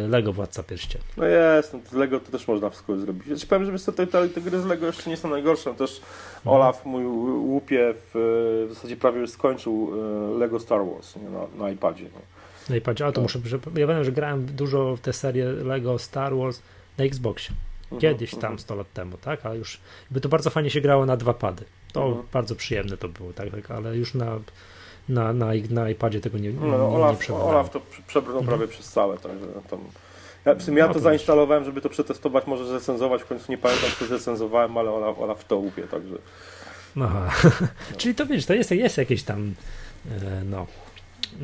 [0.04, 1.04] y, Lego Władca Pierścieni.
[1.16, 3.26] No jest, no, z Lego to też można wszystko zrobić.
[3.26, 5.74] Ja ci powiem, że te, te, te gry z Lego jeszcze nie są najgorsze.
[5.74, 6.00] Też
[6.36, 6.56] mhm.
[6.56, 8.10] Olaf mój łupie w,
[8.70, 9.90] w zasadzie prawie już skończył
[10.34, 12.04] y, Lego Star Wars nie, na, na iPadzie.
[12.04, 12.20] No.
[12.68, 13.22] Na iPadzie, ale to no.
[13.22, 16.62] muszę, że, ja wiem, że grałem dużo w tę serię Lego Star Wars
[16.98, 17.54] na Xboxie.
[17.82, 18.58] Mhm, Kiedyś tam, mhm.
[18.58, 19.46] 100 lat temu, tak?
[19.46, 19.80] Ale już
[20.10, 21.64] by to bardzo fajnie się grało na dwa pady.
[21.92, 22.26] To mhm.
[22.32, 24.38] bardzo przyjemne to było, tak, tak ale już na
[25.08, 28.58] na, na, na iPadzie tego nie, nie, no, Olaf, nie Olaf to przebrnął mhm.
[28.58, 29.80] prawie przez całe, także tam...
[30.44, 33.58] Ja, w sumie ja no, to zainstalowałem, żeby to przetestować, może zrecenzować, w końcu nie
[33.58, 36.14] pamiętam, co zrecenzowałem, ale Olaf, Olaf to łupie, także...
[37.00, 37.30] Aha.
[37.44, 37.50] No.
[37.98, 39.54] Czyli to wiesz, to jest, jest jakieś tam
[40.10, 40.66] e, no,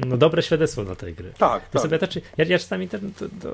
[0.07, 1.33] no dobre świadectwo dla tej gry.
[1.39, 1.83] Tak, tak.
[1.83, 3.51] Sobie też, ja, ja czasami to, to, to,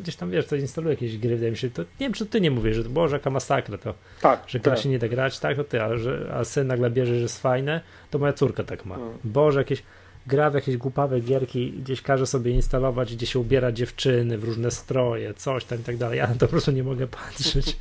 [0.00, 2.40] gdzieś tam, wiesz, to instaluję jakieś gry, wydaje mi się, to nie wiem, czy ty
[2.40, 4.82] nie mówisz, że to boże, jaka masakra to, tak, że gra tak.
[4.82, 7.42] się nie da grać, tak, to ty, a, że, a syn nagle bierze, że jest
[7.42, 7.80] fajne,
[8.10, 8.94] to moja córka tak ma.
[8.94, 9.18] Hmm.
[9.24, 9.82] Boże, jakieś
[10.26, 14.70] gra w jakieś głupawe gierki, gdzieś każe sobie instalować, gdzie się ubiera dziewczyny w różne
[14.70, 16.18] stroje, coś tam i tak dalej.
[16.18, 17.76] Ja na to po prostu nie mogę patrzeć.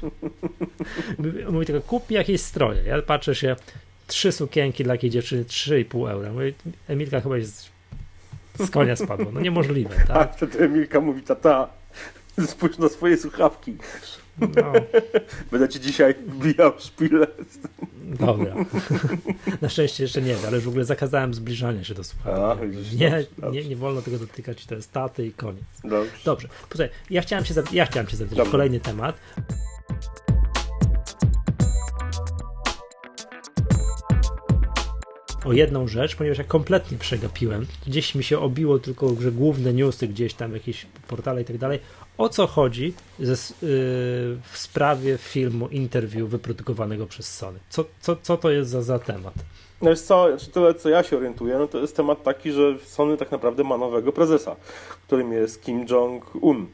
[1.52, 2.84] Mówi tylko, kup jakieś stroje.
[2.84, 3.56] Ja patrzę się,
[4.08, 6.34] trzy sukienki dla jakiej dziewczyny 3,5 eura.
[6.34, 6.54] Mówię,
[6.88, 7.70] Emilka chyba jest
[8.60, 9.32] z konia spadło.
[9.32, 10.18] No niemożliwe, tak?
[10.18, 11.70] A wtedy Emilka mówi, tata,
[12.46, 13.78] spójrz na swoje słuchawki.
[14.40, 14.74] No.
[15.52, 17.28] Będę ci dzisiaj wbijał szpilę.
[18.06, 18.56] Dobra.
[19.62, 22.66] Na szczęście jeszcze nie, ale już w ogóle zakazałem zbliżania się do słuchawki.
[22.98, 25.64] Nie, nie, nie wolno tego dotykać, to jest taty i koniec.
[25.84, 26.12] Dobrze.
[26.26, 26.48] Dobrze.
[26.70, 29.16] Posłuchaj, ja chciałem się, ja chciałem się zapytać kolejny temat.
[35.46, 37.66] O jedną rzecz, ponieważ ja kompletnie przegapiłem.
[37.88, 41.80] Gdzieś mi się obiło tylko, że główne newsy, gdzieś tam jakieś portale i tak dalej.
[42.18, 43.38] O co chodzi ze, yy,
[44.52, 47.60] w sprawie filmu, interview wyprodukowanego przez Sony?
[47.70, 49.34] Co, co, co to jest za, za temat?
[49.82, 52.76] No jest co, znaczy tyle co ja się orientuję, no to jest temat taki, że
[52.86, 54.56] Sony tak naprawdę ma nowego prezesa,
[55.08, 56.66] którym jest Kim Jong-un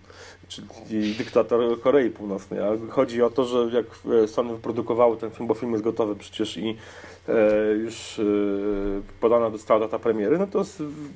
[0.48, 2.60] czyli dyktator Korei Północnej.
[2.60, 3.86] A chodzi o to, że jak
[4.30, 6.76] Sony wyprodukowały ten film, bo film jest gotowy przecież i E,
[7.84, 8.24] już e,
[9.20, 10.64] podana została data premiery, no to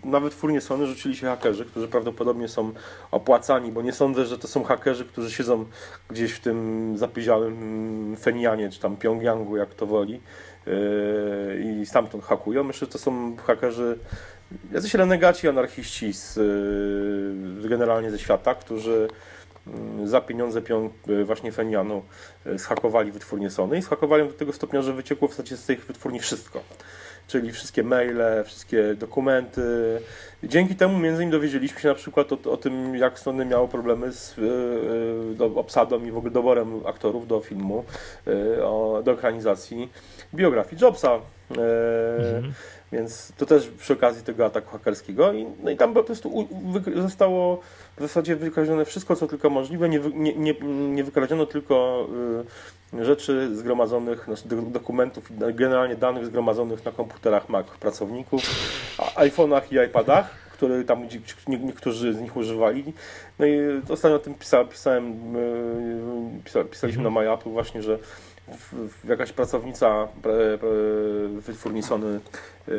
[0.04, 2.72] na wytwórnie Sony rzucili się hakerzy, którzy prawdopodobnie są
[3.12, 5.66] opłacani, bo nie sądzę, że to są hakerzy, którzy siedzą
[6.10, 10.22] gdzieś w tym zapyziałym Fenianie, czy tam Pjongjangu, jak to woli
[10.68, 10.72] e,
[11.60, 12.64] i stamtąd hakują.
[12.64, 14.00] Myślę, że to są hakerzy
[14.72, 16.40] jacyś renegaci, anarchiści z,
[17.70, 19.08] generalnie ze świata, którzy
[20.04, 22.02] za pieniądze pion, e, właśnie Fenianu
[22.46, 25.86] e, schakowali wytwórnię Sony i schakowali do tego stopnia, że wyciekło w zasadzie z tych
[25.86, 26.62] wytwórni wszystko.
[27.28, 29.62] Czyli wszystkie maile, wszystkie dokumenty.
[30.44, 34.12] Dzięki temu między innymi dowiedzieliśmy się na przykład o, o tym, jak Sony miało problemy
[34.12, 34.36] z
[35.38, 37.84] do, obsadą i w ogóle doborem aktorów do filmu,
[39.04, 39.90] do ekranizacji
[40.34, 41.20] biografii Jobsa.
[41.50, 42.54] Mhm.
[42.96, 45.34] Więc to też przy okazji tego ataku hakerskiego.
[45.34, 46.48] I, no i tam po prostu
[46.96, 47.60] zostało
[47.98, 49.90] w zasadzie wykradzione wszystko, co tylko możliwe.
[49.90, 50.54] Nie, nie, nie,
[50.90, 52.08] nie wykradziono tylko
[52.94, 58.42] y, rzeczy zgromadzonych, znaczy dokumentów, generalnie danych zgromadzonych na komputerach Mac pracowników,
[59.16, 61.08] iPhone'ach i iPadach, które tam
[61.48, 62.94] niektórzy z nich używali.
[63.40, 65.36] No i ostatnio o tym pisałem, pisałem
[66.56, 67.26] y, pisaliśmy na mhm.
[67.26, 68.00] MyApple właśnie, że
[69.04, 70.08] jakaś pracownica
[71.40, 72.20] wytwórni Sony
[72.68, 72.72] e,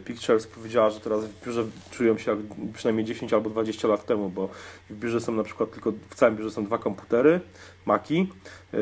[0.00, 2.40] Pictures powiedziała, że teraz w biurze czują się jak
[2.74, 4.48] przynajmniej 10 albo 20 lat temu, bo
[4.90, 7.40] w biurze są na przykład tylko, w całym biurze są dwa komputery,
[7.86, 8.32] Maki,
[8.74, 8.78] e,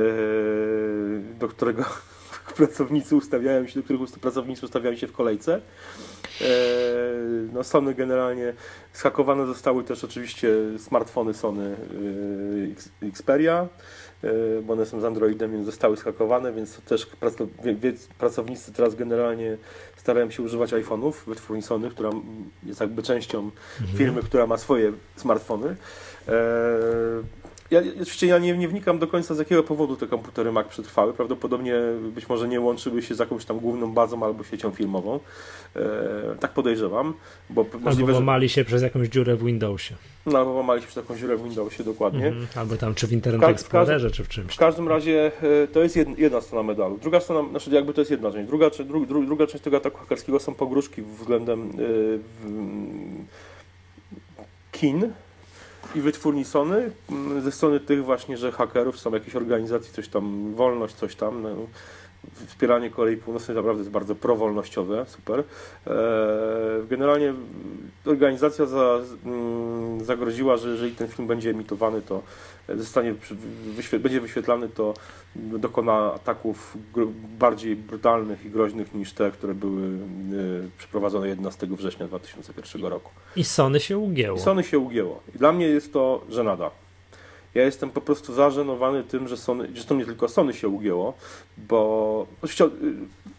[1.39, 1.85] do którego
[2.57, 5.61] pracownicy ustawiają się, do których pracownicy ustawiają się w kolejce.
[6.41, 6.45] E,
[7.53, 8.55] no Sony generalnie
[8.93, 11.77] schakowane zostały też oczywiście smartfony Sony
[13.03, 13.69] Xperia,
[14.63, 17.07] bo one są z Androidem, więc zostały schakowane, więc też
[18.19, 19.57] pracownicy teraz generalnie
[19.97, 22.11] starają się używać iPhone'ów wytwórni Sony, która
[22.63, 23.39] jest jakby częścią
[23.81, 23.99] mhm.
[23.99, 25.77] firmy, która ma swoje smartfony.
[27.73, 30.69] E, ja, oczywiście ja nie, nie wnikam do końca z jakiego powodu te komputery Mac
[30.69, 31.13] przetrwały.
[31.13, 31.75] Prawdopodobnie
[32.15, 35.21] być może nie łączyły się z jakąś tam główną bazą albo siecią filmową.
[35.77, 35.81] E,
[36.41, 37.15] tak podejrzewam.
[37.51, 39.95] Bo albo łamali się przez jakąś dziurę w Windowsie.
[40.27, 42.27] No albo łamali się przez jakąś dziurę w Windowsie, dokładnie.
[42.27, 44.55] Mm, albo tam czy w Internet Explorerze, czy w czymś.
[44.55, 46.99] W każdym razie e, to jest jedna, strona medalu.
[46.99, 48.49] Druga strona, znaczy jakby to jest jedna część.
[48.49, 52.21] Druga, dru, dru, druga część tego ataku hakerskiego są pogróżki względem yy,
[54.73, 55.13] kin,
[55.95, 60.55] i wytwórni Sony, mm, ze strony tych właśnie, że hakerów są jakieś organizacje, coś tam,
[60.55, 61.43] wolność, coś tam.
[61.43, 61.49] No,
[62.47, 65.45] wspieranie Korei Północnej naprawdę jest bardzo prowolnościowe, super.
[65.87, 65.93] E,
[66.91, 67.35] generalnie
[68.07, 72.23] organizacja za, mm, zagroziła, że jeżeli ten film będzie emitowany, to
[72.69, 73.15] zostanie,
[74.01, 74.95] będzie wyświetlany, to
[75.37, 76.77] dokona ataków
[77.39, 79.99] bardziej brutalnych i groźnych niż te, które były
[80.79, 83.11] przeprowadzone 11 września 2001 roku.
[83.37, 84.39] I Sony się ugięło.
[84.39, 85.21] I Sony się ugięło.
[85.35, 86.71] I dla mnie jest to żenada.
[87.55, 91.15] Ja jestem po prostu zażenowany tym, że Sony, to nie tylko Sony się ugięło,
[91.57, 92.69] bo oczywiście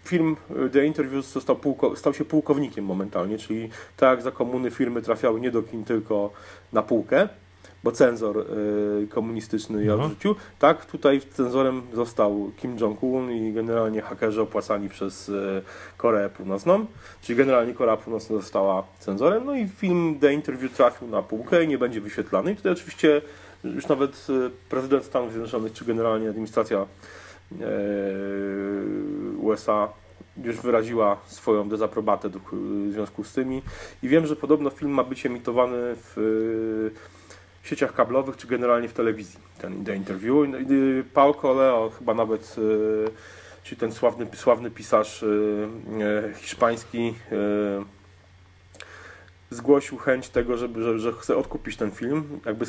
[0.06, 4.72] film y, The Interviews został pułko, stał się pułkownikiem momentalnie, czyli tak jak za komuny
[4.72, 6.32] firmy trafiały nie do kin, tylko
[6.74, 7.30] na półkę,
[7.84, 10.04] bo cenzor y, komunistyczny je no.
[10.04, 10.36] odrzucił.
[10.60, 15.62] Tak, tutaj cenzorem został Kim Jong-un i generalnie hakerzy opłacani przez y,
[15.98, 16.86] Koreę Północną,
[17.22, 21.68] czyli generalnie Korea Północna została cenzorem, no i film The Interview trafił na półkę i
[21.68, 22.52] nie będzie wyświetlany.
[22.52, 23.22] I tutaj oczywiście
[23.64, 26.86] już nawet e, prezydent Stanów Zjednoczonych, czy generalnie administracja e,
[29.38, 29.90] USA
[30.44, 33.62] już wyraziła swoją dezaprobatę w związku z tymi.
[34.04, 36.18] I wiem, że podobno film ma być emitowany w
[37.64, 40.48] e, sieciach kablowych, czy generalnie w telewizji, ten The Interview.
[41.14, 42.56] Paul Coleo chyba nawet,
[43.64, 45.26] czyli ten sławny, sławny pisarz
[46.36, 47.14] hiszpański,
[49.54, 52.66] zgłosił chęć tego, żeby, że, że chce odkupić ten film, jakby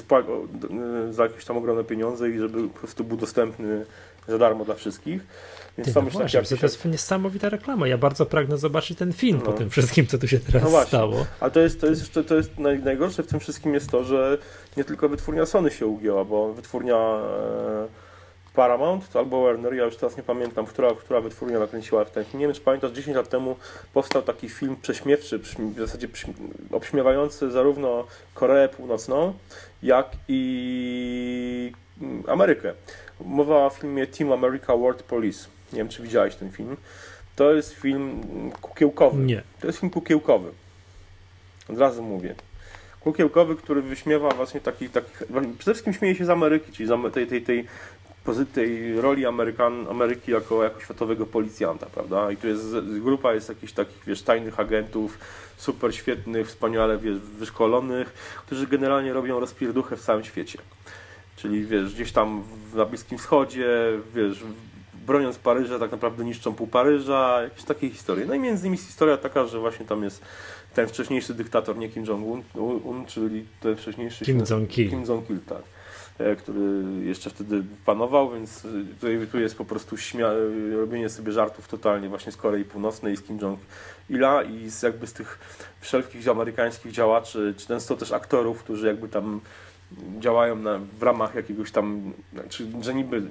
[1.11, 3.87] za jakieś tam ogromne pieniądze i żeby po prostu był dostępny
[4.29, 5.27] za darmo dla wszystkich.
[5.79, 7.89] Więc Ty, no właśnie, to jest niesamowita reklama.
[7.89, 9.45] Ja bardzo pragnę zobaczyć ten film no.
[9.45, 11.27] po tym wszystkim, co tu się teraz no stało.
[11.41, 14.39] Ale to jest, to jest jeszcze to jest najgorsze w tym wszystkim jest to, że
[14.77, 18.04] nie tylko wytwórnia Sony się ugięła, bo wytwórnia e,
[18.55, 22.41] Paramount albo Warner, ja już teraz nie pamiętam, która, która wytwórnia nakręciła w ten film.
[22.41, 23.57] Nie wiem, czy pamiętasz, 10 lat temu
[23.95, 26.09] powstał taki film prześmiewczy, w zasadzie
[26.73, 29.35] obśmiewający zarówno Koreę Północną,
[29.83, 32.73] jak i mm, Amerykę.
[33.21, 35.49] Mowa o filmie Team America World Police.
[35.73, 36.77] Nie wiem, czy widziałeś ten film.
[37.37, 38.23] To jest film
[38.61, 39.23] kukiełkowy.
[39.23, 39.43] Nie.
[39.61, 40.51] To jest film kukiełkowy.
[41.69, 42.35] Od razu mówię.
[43.01, 45.11] Kukiełkowy, który wyśmiewa właśnie taki, taki
[45.59, 47.67] przede wszystkim śmieje się z Ameryki, czyli z tej, tej, tej
[48.53, 52.31] tej roli Amerykan, Ameryki jako, jako światowego policjanta, prawda?
[52.31, 55.19] I tu jest grupa jest jakichś takich, wiesz, tajnych agentów,
[55.57, 58.13] super świetnych, wspaniale wiesz, wyszkolonych,
[58.47, 60.59] którzy generalnie robią rozpierduchę w całym świecie.
[61.37, 62.43] Czyli wiesz, gdzieś tam
[62.75, 63.69] na Bliskim Wschodzie,
[64.15, 64.45] wiesz,
[65.07, 68.27] broniąc Paryża, tak naprawdę niszczą pół Paryża, jakieś takie historie.
[68.27, 70.23] No i między innymi jest historia taka, że właśnie tam jest
[70.75, 74.25] ten wcześniejszy dyktator, nie Kim Jong-un, czyli ten wcześniejszy...
[74.25, 74.91] Kim Jong-il.
[74.91, 75.63] Kim Jong-il, tak
[76.39, 78.63] który jeszcze wtedy panował, więc
[79.01, 79.97] tutaj, tu jest po prostu
[80.77, 85.13] robienie sobie żartów totalnie właśnie z Korei Północnej, z Kim Jong-ila i z jakby z
[85.13, 85.39] tych
[85.81, 89.41] wszelkich amerykańskich działaczy, czy często też aktorów, którzy jakby tam
[90.19, 92.13] działają na, w ramach jakiegoś tam,
[92.49, 93.23] czy, że niby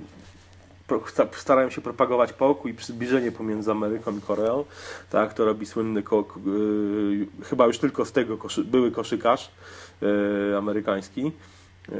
[1.35, 4.65] starają się propagować pokój i przybliżenie pomiędzy Ameryką i Koreą.
[5.09, 6.03] Tak, to robi słynny,
[6.45, 9.51] yy, chyba już tylko z tego koszy, były koszykarz
[10.01, 11.31] yy, amerykański.
[11.89, 11.97] Yy,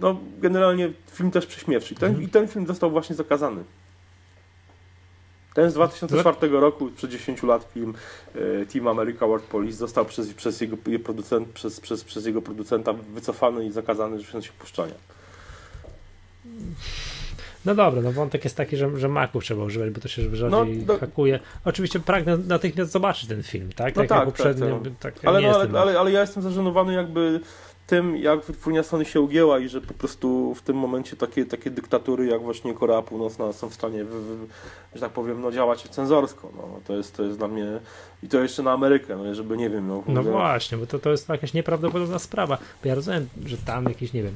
[0.00, 1.94] no, generalnie film też prześmiewczy.
[1.94, 2.24] Ten, mhm.
[2.24, 3.64] I ten film został właśnie zakazany.
[5.54, 7.94] Ten z 2004 roku, przed 10 lat film
[8.34, 12.92] yy, Team America World Police został przez, przez, jego, producent, przez, przez, przez jego producenta
[12.92, 14.94] wycofany i zakazany w sensie puszczania.
[17.66, 20.84] No dobra, no wątek jest taki, że, że maków trzeba używać, bo to się rzadziej
[20.86, 21.40] no, hakuje.
[21.64, 23.96] Oczywiście pragnę natychmiast zobaczyć ten film, tak?
[23.96, 24.80] No tak, tak, poprzednio.
[25.00, 25.24] Tak, tak.
[25.24, 27.40] ale, no, ale, ale, ale ja jestem zażenowany jakby
[27.86, 31.70] tym, jak wytwórnia Sony się ugięła i że po prostu w tym momencie takie, takie
[31.70, 34.48] dyktatury jak właśnie Korea Północna są w stanie, w, w,
[34.94, 36.52] że tak powiem, no, działać cenzorsko.
[36.56, 36.80] No.
[36.86, 37.66] To, jest, to jest dla mnie
[38.22, 39.88] i to jeszcze na Amerykę, no, żeby nie wiem.
[39.88, 42.58] No, no właśnie, bo to, to jest jakaś nieprawdopodobna sprawa.
[42.82, 44.34] Bo ja rozumiem, że tam jakieś, nie wiem,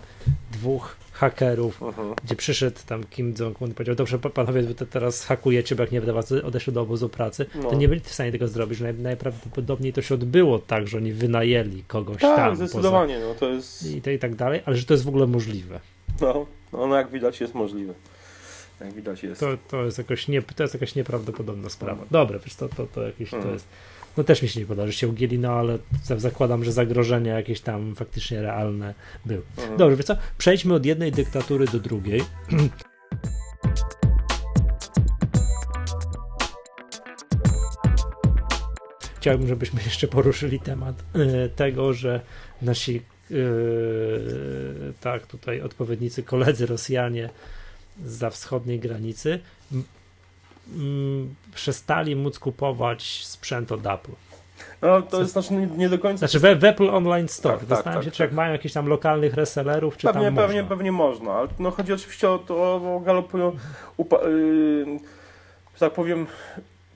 [0.52, 2.14] dwóch hakerów, uh-huh.
[2.24, 6.00] gdzie przyszedł tam Kim Jong-un i powiedział, dobrze panowie, wy teraz hakujecie, bo jak nie
[6.00, 7.70] was odeszli do obozu pracy, no.
[7.70, 8.80] to nie byli w stanie tego zrobić.
[8.80, 12.56] Naj, najprawdopodobniej to się odbyło tak, że oni wynajęli kogoś tak, tam.
[12.56, 13.26] zdecydowanie, poza...
[13.26, 13.86] no to jest...
[13.86, 15.80] I, to, I tak dalej, ale że to jest w ogóle możliwe.
[16.20, 17.94] No, no, no jak widać jest możliwe.
[18.80, 19.40] Jak widać jest.
[19.40, 22.04] To, to, jest, jakoś nie, to jest jakaś nieprawdopodobna sprawa.
[22.10, 23.48] Dobra, wiesz, to, to, to jakieś hmm.
[23.48, 23.66] to jest
[24.16, 25.78] no też mi się nie podoba, że się ugięli, no ale
[26.16, 28.94] zakładam, że zagrożenia jakieś tam faktycznie realne
[29.24, 29.42] były.
[29.58, 29.76] Mhm.
[29.78, 30.16] Dobrze, więc co?
[30.38, 32.22] Przejdźmy od jednej dyktatury do drugiej.
[39.20, 42.20] Chciałbym, żebyśmy jeszcze poruszyli temat e, tego, że
[42.62, 47.30] nasi Yy, tak, tutaj odpowiednicy, koledzy Rosjanie
[48.04, 49.40] za wschodniej granicy
[51.54, 54.12] przestali móc kupować sprzęt od Apple.
[54.82, 56.18] No to jest znaczy nie do końca.
[56.18, 57.58] Znaczy w, w Apple Online Store.
[57.58, 58.36] Tak, Zastanawiam tak, się, tak, czy jak tak.
[58.36, 60.76] mają jakichś tam lokalnych resellerów, czy pewnie, tam pewnie, można.
[60.76, 61.32] pewnie można.
[61.32, 63.52] Ale no, chodzi oczywiście o to, o galopują,
[63.98, 65.00] upa- yy,
[65.78, 66.26] tak powiem,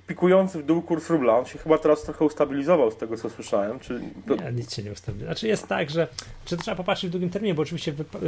[0.07, 1.39] pikujący w dół kurs rubla.
[1.39, 3.81] On się chyba teraz trochę ustabilizował z tego, co słyszałem.
[3.81, 4.37] Czy to...
[4.37, 5.35] Nie, nic się nie ustabilizował.
[5.35, 6.09] Znaczy jest tak, że
[6.45, 8.21] czy trzeba popatrzeć w długim terminie, bo oczywiście wyp yy,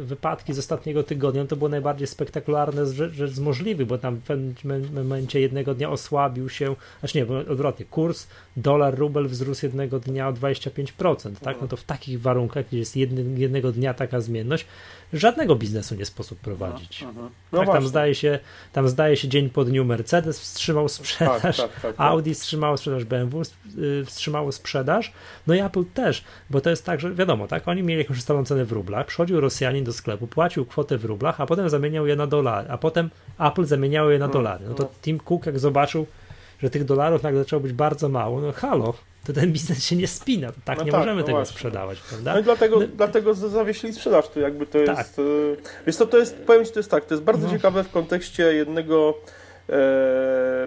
[0.00, 4.22] wypadki z ostatniego tygodnia to było najbardziej spektakularne rzecz, rzecz z możliwych, bo tam w
[4.22, 10.00] pewnym momencie jednego dnia osłabił się, znaczy nie, bo odwrotnie, kurs dolar, rubel wzrósł jednego
[10.00, 11.56] dnia o 25%, tak?
[11.60, 14.66] No to w takich warunkach, gdzie jest jedny, jednego dnia taka zmienność,
[15.12, 17.02] żadnego biznesu nie sposób prowadzić.
[17.02, 17.30] No, no.
[17.52, 18.38] No tak, tam, zdaje się,
[18.72, 21.94] tam zdaje się dzień po dniu Mercedes wstrzymał sprzedaż, tak, tak, tak, tak.
[21.98, 23.42] Audi wstrzymało sprzedaż, BMW
[23.78, 25.12] y, wstrzymało sprzedaż,
[25.46, 28.44] no i Apple też, bo to jest tak, że wiadomo, tak, oni mieli jakąś ustalą
[28.44, 32.16] cenę w rublach, przychodził Rosjanin do sklepu, płacił kwotę w rublach, a potem zamieniał je
[32.16, 34.64] na dolary, a potem Apple zamieniało je na dolary.
[34.68, 36.06] No to Tim Cook jak zobaczył,
[36.62, 38.94] że tych dolarów nagle zaczęło być bardzo mało, no halo,
[39.26, 40.52] to ten biznes się nie spina.
[40.64, 41.54] Tak no nie tak, możemy no tego właśnie.
[41.54, 42.32] sprzedawać, prawda?
[42.34, 44.28] No i dlatego, no, dlatego zawiesili sprzedaż.
[44.28, 44.98] To jakby to tak.
[44.98, 45.20] jest.
[45.86, 47.52] Wiesz to, to jest, powiem Ci, to jest tak, to jest bardzo no.
[47.52, 49.14] ciekawe w kontekście jednego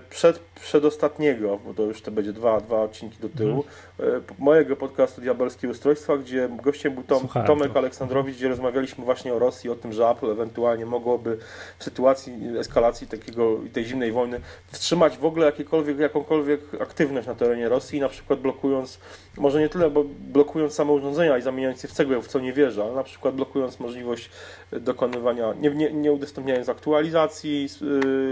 [0.10, 3.64] przed przedostatniego, bo to już to będzie dwa, dwa odcinki do tyłu,
[4.00, 4.24] mhm.
[4.40, 7.80] mojego podcastu Diabelskie Ustrojstwa, gdzie gościem był Tom, Tomek to.
[7.80, 11.38] Aleksandrowicz, gdzie rozmawialiśmy właśnie o Rosji, o tym, że Apple ewentualnie mogłoby
[11.80, 14.42] w sytuacji eskalacji takiego tej zimnej wojny
[14.72, 19.00] wstrzymać w ogóle jakiekolwiek, jakąkolwiek aktywność na terenie Rosji, na przykład blokując,
[19.38, 22.54] może nie tyle, bo blokując same urządzenia i zamieniając je w cegłę, w co nie
[22.54, 24.30] wierzę, ale na przykład blokując możliwość
[24.72, 27.68] dokonywania, nie, nie, nie udostępniając aktualizacji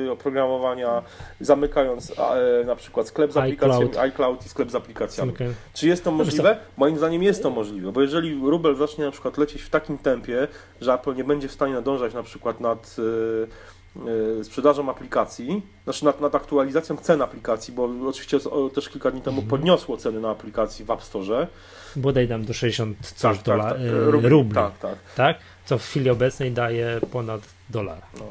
[0.03, 1.03] yy, oprogramowania,
[1.39, 2.14] zamykając E,
[2.65, 5.31] na przykład sklep z aplikacjami, iCloud, iCloud i sklep z aplikacjami.
[5.33, 5.53] Okay.
[5.73, 6.57] Czy jest to możliwe?
[6.77, 10.47] Moim zdaniem jest to możliwe, bo jeżeli rubel zacznie na przykład lecieć w takim tempie,
[10.81, 12.95] że Apple nie będzie w stanie nadążać na przykład nad
[13.97, 18.39] e, e, sprzedażą aplikacji, znaczy nad, nad, aktualizacją cen aplikacji, bo oczywiście
[18.73, 19.49] też kilka dni temu mhm.
[19.49, 21.47] podniosło ceny na aplikacji w App Store.
[21.95, 24.95] Bodaj nam do 60 coś tak, dola, tak, tak, rubli, rubli, tak, tak.
[25.15, 25.37] tak?
[25.65, 28.01] Co w chwili obecnej daje ponad dolar.
[28.19, 28.25] No.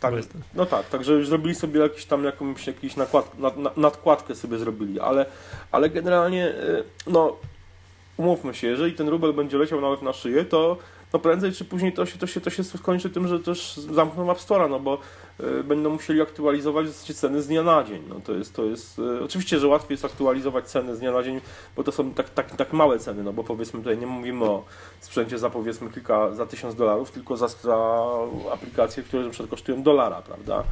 [0.00, 0.14] Tak,
[0.54, 5.00] no tak, także już zrobili sobie jakiś tam jakąś, jakiś nakład, nad, nadkładkę sobie zrobili,
[5.00, 5.26] ale,
[5.72, 7.36] ale generalnie y, no
[8.16, 10.76] umówmy się, jeżeli ten rubel będzie leciał nawet na szyję, to
[11.12, 14.30] no prędzej czy później to się, to się, to się skończy tym, że też zamkną
[14.30, 14.98] App Store'a, no bo
[15.64, 18.02] będą musieli aktualizować ceny z dnia na dzień.
[18.08, 21.22] No to jest, to jest y, oczywiście, że łatwiej jest aktualizować ceny z dnia na
[21.22, 21.40] dzień,
[21.76, 24.64] bo to są tak, tak, tak małe ceny, no bo powiedzmy tutaj nie mówimy o
[25.00, 28.06] sprzęcie za powiedzmy kilka, za tysiąc dolarów, tylko za, za
[28.52, 30.64] aplikacje, które na przykład kosztują dolara, prawda?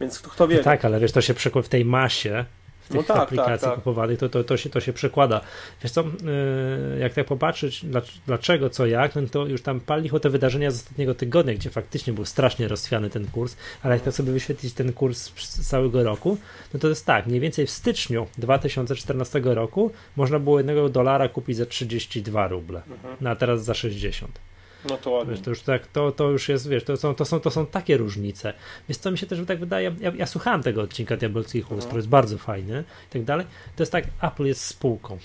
[0.00, 0.56] Więc kto wie.
[0.56, 2.44] No tak, ale wiesz, to się przekłada w tej masie
[2.88, 3.74] tych no tak, aplikacji tak, tak.
[3.74, 5.40] kupowanych, to, to, to, się, to się przekłada.
[5.82, 7.84] Wiesz co, yy, jak tak popatrzeć,
[8.26, 11.70] dlaczego, co, jak, no to już tam pali o te wydarzenia z ostatniego tygodnia, gdzie
[11.70, 16.02] faktycznie był strasznie rozchwiany ten kurs, ale jak tak sobie wyświetlić ten kurs z całego
[16.02, 16.38] roku,
[16.74, 21.56] no to jest tak, mniej więcej w styczniu 2014 roku można było jednego dolara kupić
[21.56, 23.16] za 32 ruble, mhm.
[23.20, 24.47] no a teraz za 60.
[24.84, 25.34] No to ładnie.
[25.34, 27.66] Wiesz, to już tak, to, to już jest, wiesz, to są, to, są, to są
[27.66, 28.52] takie różnice.
[28.88, 31.86] Więc co mi się też tak wydaje, ja, ja słuchałem tego odcinka Diabelskich Ust, mhm.
[31.86, 33.46] który jest bardzo fajny i tak dalej.
[33.76, 35.18] To jest tak, Apple jest spółką.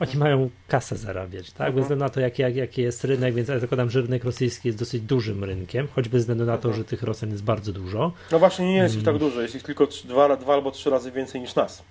[0.00, 1.58] Oni mają kasę zarabiać, tak?
[1.58, 1.82] Bez mhm.
[1.82, 4.78] względu na to, jaki, jak, jaki jest rynek, więc ja zakładam, że rynek rosyjski jest
[4.78, 6.76] dosyć dużym rynkiem, choćby bez względu na to, mhm.
[6.76, 8.12] że tych Rosjan jest bardzo dużo.
[8.32, 9.28] No właśnie nie jest ich tak mm.
[9.28, 11.82] dużo, jest ich tylko dwa, dwa albo trzy razy więcej niż nas.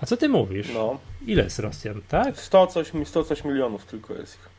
[0.00, 0.68] A co ty mówisz?
[0.74, 0.98] No.
[1.26, 2.40] Ile jest Rosjan, tak?
[2.40, 4.57] 100 coś, 100 coś milionów tylko jest ich.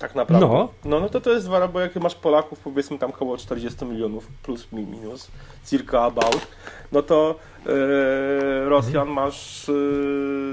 [0.00, 0.46] Tak naprawdę.
[0.46, 0.68] No.
[0.84, 4.26] no, no to to jest wara, bo jak masz Polaków, powiedzmy tam około 40 milionów
[4.42, 5.30] plus minus,
[5.64, 6.46] circa about,
[6.92, 7.34] no to
[7.66, 9.12] e, Rosjan mhm.
[9.12, 9.72] masz, e,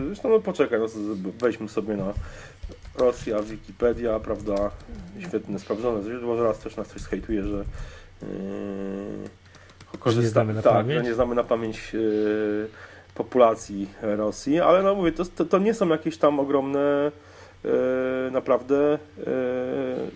[0.06, 0.86] zresztą no poczekaj, no,
[1.40, 2.14] weźmy sobie na
[2.96, 4.72] Rosja, Wikipedia, prawda,
[5.20, 7.64] świetne, sprawdzone źródło, zaraz też nas coś skejtuje, że
[10.00, 11.04] korzysta, nie znamy na tak, pamięć.
[11.04, 11.96] że nie znamy na pamięć
[13.16, 17.12] populacji Rosji, ale no mówię, to, to, to nie są jakieś tam ogromne
[18.32, 18.98] naprawdę e,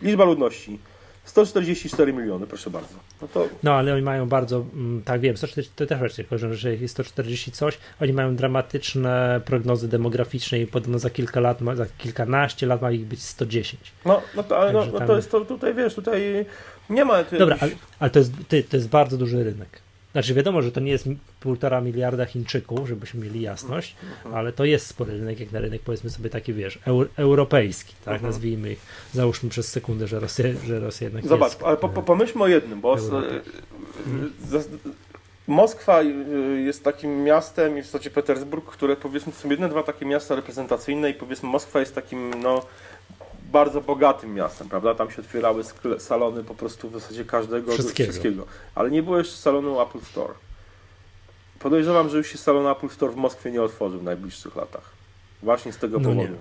[0.01, 0.79] liczba ludności.
[1.25, 2.95] 144 miliony, proszę bardzo.
[3.21, 3.47] No, to...
[3.63, 6.93] no ale oni mają bardzo, mm, tak wiem, 140, to też właśnie kojarzę, że jest
[6.93, 12.81] 140 coś, oni mają dramatyczne prognozy demograficzne i podobno za kilka lat, za kilkanaście lat
[12.81, 13.91] ma ich być 110.
[14.05, 16.45] No, no to, ale no, no, to jest to tutaj, wiesz, tutaj
[16.89, 17.23] nie ma...
[17.23, 18.31] Dobra, ale, ale to, jest,
[18.69, 19.81] to jest bardzo duży rynek.
[20.11, 21.05] Znaczy wiadomo, że to nie jest
[21.39, 24.35] półtora miliarda Chińczyków, żebyśmy mieli jasność, uh-huh.
[24.35, 28.21] ale to jest spory rynek, jak na rynek powiedzmy sobie taki, wiesz, eur, europejski, tak,
[28.21, 28.23] uh-huh.
[28.23, 28.79] nazwijmy ich,
[29.13, 32.47] załóżmy przez sekundę, że Rosja, że Rosja jednak Zobacz, jest, ale po, po, pomyślmy o
[32.47, 32.97] jednym, bo
[35.47, 36.01] Moskwa
[36.65, 41.09] jest takim miastem i w zasadzie Petersburg, które powiedzmy są jedne, dwa takie miasta reprezentacyjne
[41.09, 42.65] i powiedzmy Moskwa jest takim, no
[43.51, 44.95] bardzo bogatym miastem, prawda?
[44.95, 45.63] Tam się otwierały
[45.99, 48.09] salony po prostu w zasadzie każdego wszystkiego.
[48.11, 48.45] wszystkiego.
[48.75, 50.33] Ale nie było jeszcze salonu Apple Store.
[51.59, 54.91] Podejrzewam, że już się salon Apple Store w Moskwie nie otworzy w najbliższych latach.
[55.43, 56.33] Właśnie z tego No powodu.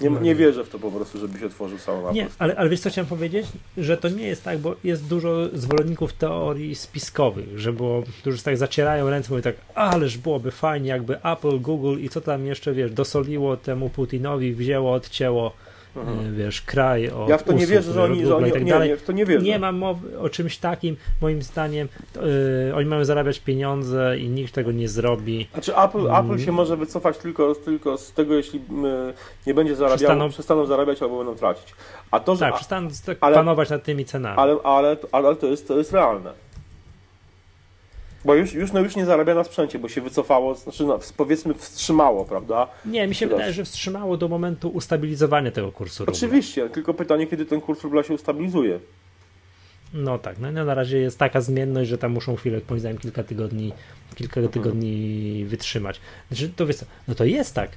[0.00, 0.34] Nie, No nie nie.
[0.34, 2.36] wierzę w to po prostu, żeby się otworzył salon Apple Nie, Store.
[2.38, 3.46] ale, ale wiesz co chciałem powiedzieć?
[3.76, 8.56] Że to nie jest tak, bo jest dużo zwolenników teorii spiskowych, że było, którzy tak
[8.56, 12.90] zacierają ręce, mówią tak, ależ byłoby fajnie, jakby Apple, Google i co tam jeszcze, wiesz,
[12.92, 15.52] dosoliło temu Putinowi, wzięło, odcięło,
[15.96, 16.18] Mhm.
[16.28, 18.72] e, wiesz, kraj od Ja w to nie wierzę, że oni, że oni tak nie,
[18.72, 18.88] dalej.
[18.90, 19.44] nie, w to nie wierzę.
[19.44, 21.88] Nie ma mowy o czymś takim, moim zdaniem,
[22.70, 25.48] e, oni mają zarabiać pieniądze i nikt tego nie zrobi.
[25.52, 26.24] Znaczy Apple, Mm.
[26.24, 28.60] Apple się może wycofać tylko, tylko z tego, jeśli
[29.46, 31.74] nie będzie zarabiało, Przestaną- przestaną, zarabiać albo będą tracić.
[32.10, 34.38] A to, że, Tak, przestaną tak ale- panować nad tymi cenami.
[34.38, 36.43] ale, ale, ale to, jest, to jest realne.
[38.24, 41.54] Bo już, już, no już nie zarabia na sprzęcie, bo się wycofało, znaczy no, powiedzmy
[41.54, 42.68] wstrzymało, prawda?
[42.86, 46.18] Nie, mi się wydaje, że wstrzymało do momentu ustabilizowania tego kursu rubla.
[46.18, 48.78] Oczywiście, tylko pytanie, kiedy ten kurs rubla się ustabilizuje.
[49.94, 52.98] No tak, no, no na razie jest taka zmienność, że tam muszą chwilę, moim zdaniem,
[52.98, 53.72] kilka tygodni,
[54.14, 56.00] kilka tygodni wytrzymać.
[56.28, 57.70] Znaczy, to wiesz co, no to jest tak,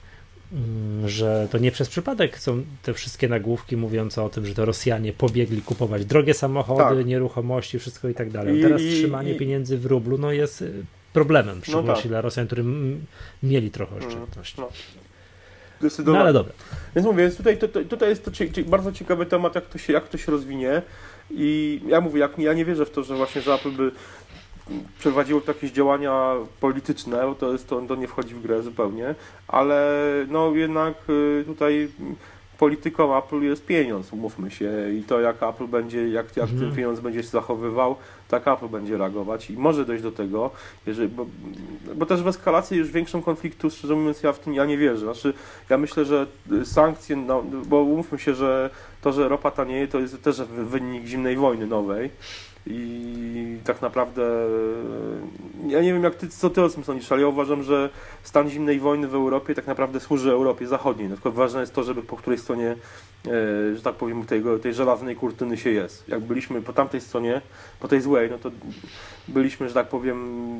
[1.05, 5.13] że to nie przez przypadek są te wszystkie nagłówki mówiące o tym, że to Rosjanie
[5.13, 7.05] pobiegli kupować drogie samochody, Tak.
[7.05, 8.59] nieruchomości, wszystko i tak dalej.
[8.59, 10.71] I- Teraz i- trzymanie i- pieniędzy w rublu no jest y,
[11.13, 12.11] problemem, w szczególności tak.
[12.11, 13.05] dla Rosjan, którzy mm,
[13.43, 14.61] mieli trochę oszczędności.
[14.61, 14.69] No.
[16.05, 16.53] No ale dobra.
[16.95, 18.31] Więc mówię, więc tutaj, to, to, tutaj jest to
[18.65, 20.81] bardzo ciekawy temat, jak to, się, jak to się rozwinie.
[21.31, 23.91] I ja mówię, jak, ja nie wierzę w to, że właśnie że Apple by
[24.99, 29.15] przeprowadziło tu jakieś działania polityczne, bo to, jest, to, to nie wchodzi w grę zupełnie,
[29.47, 29.91] ale
[30.29, 31.89] no jednak y, tutaj
[32.57, 36.59] polityką Apple jest pieniądz, umówmy się, i to jak Apple będzie, jak, jak Mhm.
[36.59, 37.95] ten pieniądz będzie się zachowywał,
[38.27, 40.51] tak Apple będzie reagować i może dojść do tego,
[40.87, 41.25] jeżeli, bo,
[41.95, 45.05] bo też w eskalację już większą konfliktu, szczerze mówiąc, ja w tym ja nie wierzę.
[45.05, 45.33] Znaczy,
[45.69, 48.69] ja myślę, że y, sankcje, no, bo umówmy się, że
[49.01, 52.09] to, że ropa tanieje, to jest też wy- wynik zimnej wojny nowej.
[52.69, 54.23] I tak naprawdę
[55.65, 57.89] e, ja nie wiem jak ty, co ty o tym sądzisz, ale ja uważam, że
[58.23, 61.09] stan zimnej wojny w Europie tak naprawdę służy Europie Zachodniej.
[61.09, 62.75] No, tylko ważne jest to, żeby po której stronie,
[63.27, 66.07] e, że tak powiem, tego, tej żelaznej kurtyny się jest.
[66.07, 67.41] Jak byliśmy po tamtej stronie,
[67.79, 68.51] po tej złej, no to
[69.27, 70.59] byliśmy, że tak powiem,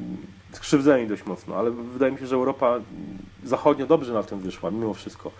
[0.51, 2.79] skrzywdzeni dość mocno, ale wydaje mi się, że Europa
[3.43, 5.31] Zachodnia dobrze na tym wyszła, mimo wszystko.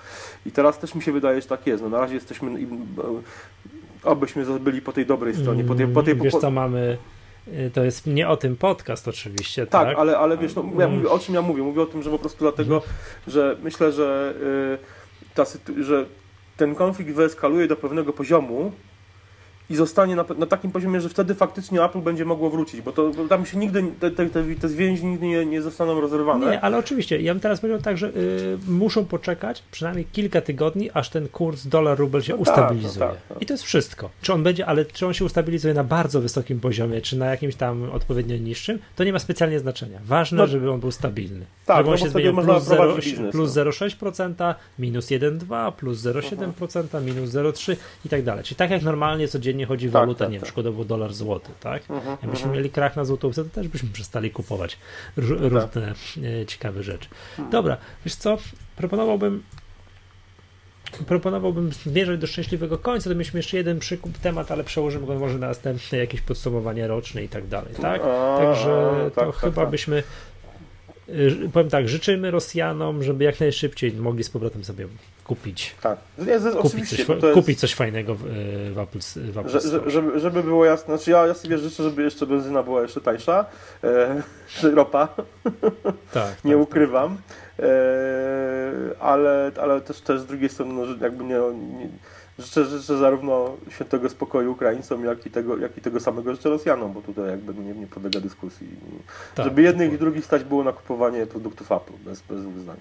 [0.45, 1.84] I teraz też mi się wydaje, że tak jest.
[1.84, 2.88] No, na razie jesteśmy, im-
[4.07, 6.97] obyśmy byli po tej dobrej stronie, po tej, po tej, Mm, Wiesz po, co, mamy,
[7.47, 9.97] y, to jest nie o tym podcast oczywiście, Tak, tak?
[9.97, 10.97] ale, ale wiesz, no, ja Mm.
[10.97, 11.63] mówię, o czym ja mówię?
[11.63, 12.81] Mówię o tym, że po prostu dlatego,
[13.27, 14.33] że myślę, że,
[15.31, 15.45] y, ta,
[15.81, 16.05] że
[16.57, 18.71] ten konflikt wyeskaluje do pewnego poziomu
[19.70, 23.09] i zostanie na, na takim poziomie, że wtedy faktycznie Apple będzie mogło wrócić, bo, to,
[23.09, 24.30] bo tam się nigdy, te, te,
[24.61, 26.45] te, zwięzi nigdy nie, nie zostaną rozerwane.
[26.45, 30.89] Nie, ale oczywiście, ja bym teraz powiedział tak, że y, muszą poczekać przynajmniej kilka tygodni,
[30.93, 33.05] aż ten kurs dolar-rubel się No tak, ustabilizuje.
[33.05, 33.41] no tak, tak.
[33.41, 34.09] I to jest wszystko.
[34.22, 37.55] Czy on będzie, ale czy on się ustabilizuje na bardzo wysokim poziomie, czy na jakimś
[37.55, 39.99] tam odpowiednio niższym, to nie ma specjalnie znaczenia.
[40.05, 41.45] Ważne, No, żeby on był stabilny.
[41.65, 43.63] tak, żeby no on się można plus, prowadzić 0, biznes, plus no.
[43.63, 48.43] 0,6%, minus 1,2%, plus 0,7%, minus 0,3% i tak dalej.
[48.43, 50.53] Czyli tak jak normalnie codziennie chodzi Tak, waluta, tak, nie tak.
[50.85, 51.81] dolar złoty, tak?
[51.81, 52.55] Mhm, Jakbyśmy mhm.
[52.55, 54.77] mieli krach na złotówce, to też byśmy przestali kupować
[55.17, 55.93] ró- różne
[56.41, 57.09] e, ciekawe rzeczy.
[57.51, 58.37] Dobra, wiesz co,
[58.75, 59.43] proponowałbym
[61.07, 65.37] proponowałbym zmierzać do szczęśliwego końca, to mieliśmy jeszcze jeden przykup temat, ale przełożymy go może
[65.37, 68.01] na następne jakieś podsumowanie roczne i tak dalej, tak?
[68.37, 69.71] Także a, to tak, tak, chyba tak.
[69.71, 70.03] byśmy
[71.53, 74.87] powiem tak, życzymy Rosjanom, żeby jak najszybciej mogli z powrotem sobie
[75.23, 75.75] kupić.
[75.81, 79.89] Tak, z- kupić coś, jest, kupić coś fajnego w, y, w Apple, w Apple Że,
[79.89, 83.45] żeby, żeby było jasne, znaczy ja, ja sobie życzę, żeby jeszcze benzyna była jeszcze tańsza,
[83.83, 84.21] e,
[84.59, 85.07] czy ropa,
[86.13, 87.17] tak, nie tak, ukrywam,
[87.59, 87.71] e,
[88.99, 91.39] ale, ale też, też z drugiej strony no, jakby nie,
[91.79, 91.89] nie
[92.39, 96.93] życzę, życzę zarówno świętego spokoju Ukraińcom, jak i tego, jak i tego samego życzę Rosjanom,
[96.93, 98.67] bo tutaj jakby nie, nie podlega dyskusji.
[99.35, 102.75] tak, żeby jednych i drugich stać było na kupowanie produktów Apple, bez, bez dwóch.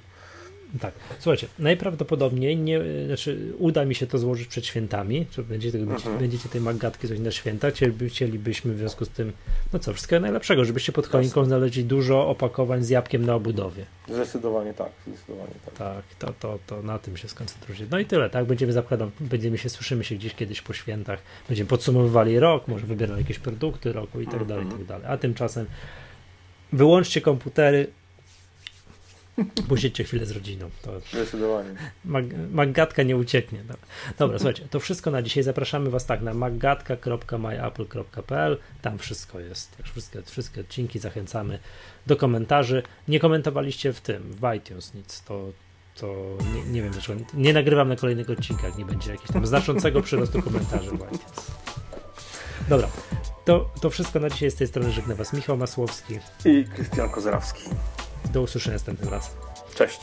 [0.80, 0.94] Tak.
[1.18, 6.18] Słuchajcie, najprawdopodobniej nie, znaczy uda mi się to złożyć przed świętami, czy będziecie, Mhm.
[6.18, 9.32] będziecie tej magatki coś na święta, chcieliby, chcielibyśmy w związku z tym,
[9.72, 13.84] no co, wszystkiego najlepszego, żebyście pod choinką znaleźli dużo opakowań z jabłkiem na obudowie.
[14.08, 15.74] Zdecydowanie tak, zdecydowanie tak.
[15.74, 17.86] Tak, to, to, to na tym się skoncentrujcie.
[17.90, 21.68] No i tyle, tak, będziemy zakładam, będziemy się, słyszymy się gdzieś kiedyś po świętach, będziemy
[21.68, 25.06] podsumowywali rok, może wybierali jakieś produkty roku i tak dalej, i tak dalej.
[25.08, 25.66] A tymczasem
[26.72, 27.86] wyłączcie komputery,
[29.68, 30.70] posiedźcie chwilę z rodziną.
[30.82, 31.70] To Zdecydowanie.
[32.04, 33.58] Mag- Maggatka nie ucieknie.
[33.58, 33.76] Dobra.
[34.18, 35.42] Dobra, słuchajcie, to wszystko na dzisiaj.
[35.42, 38.58] Zapraszamy Was tak na maggatka.myapple.pl.
[38.82, 39.76] Tam wszystko jest.
[39.84, 41.58] Wszystkie, wszystkie odcinki zachęcamy
[42.06, 42.82] do komentarzy.
[43.08, 45.22] Nie komentowaliście w tym, w iTunes nic.
[45.22, 45.52] To,
[45.94, 47.20] to nie, nie wiem dlaczego.
[47.34, 48.78] Nie nagrywam na kolejnych odcinkach.
[48.78, 51.50] Nie będzie jakiegoś tam znaczącego przyrostu komentarzy w iTunes.
[52.68, 52.88] Dobra.
[53.44, 57.62] To, to wszystko na dzisiaj z tej strony żegna Was Michał Masłowski i Krystian Kozerawski.
[58.32, 59.32] Do usłyszenia następnym razem.
[59.74, 60.00] Cześć.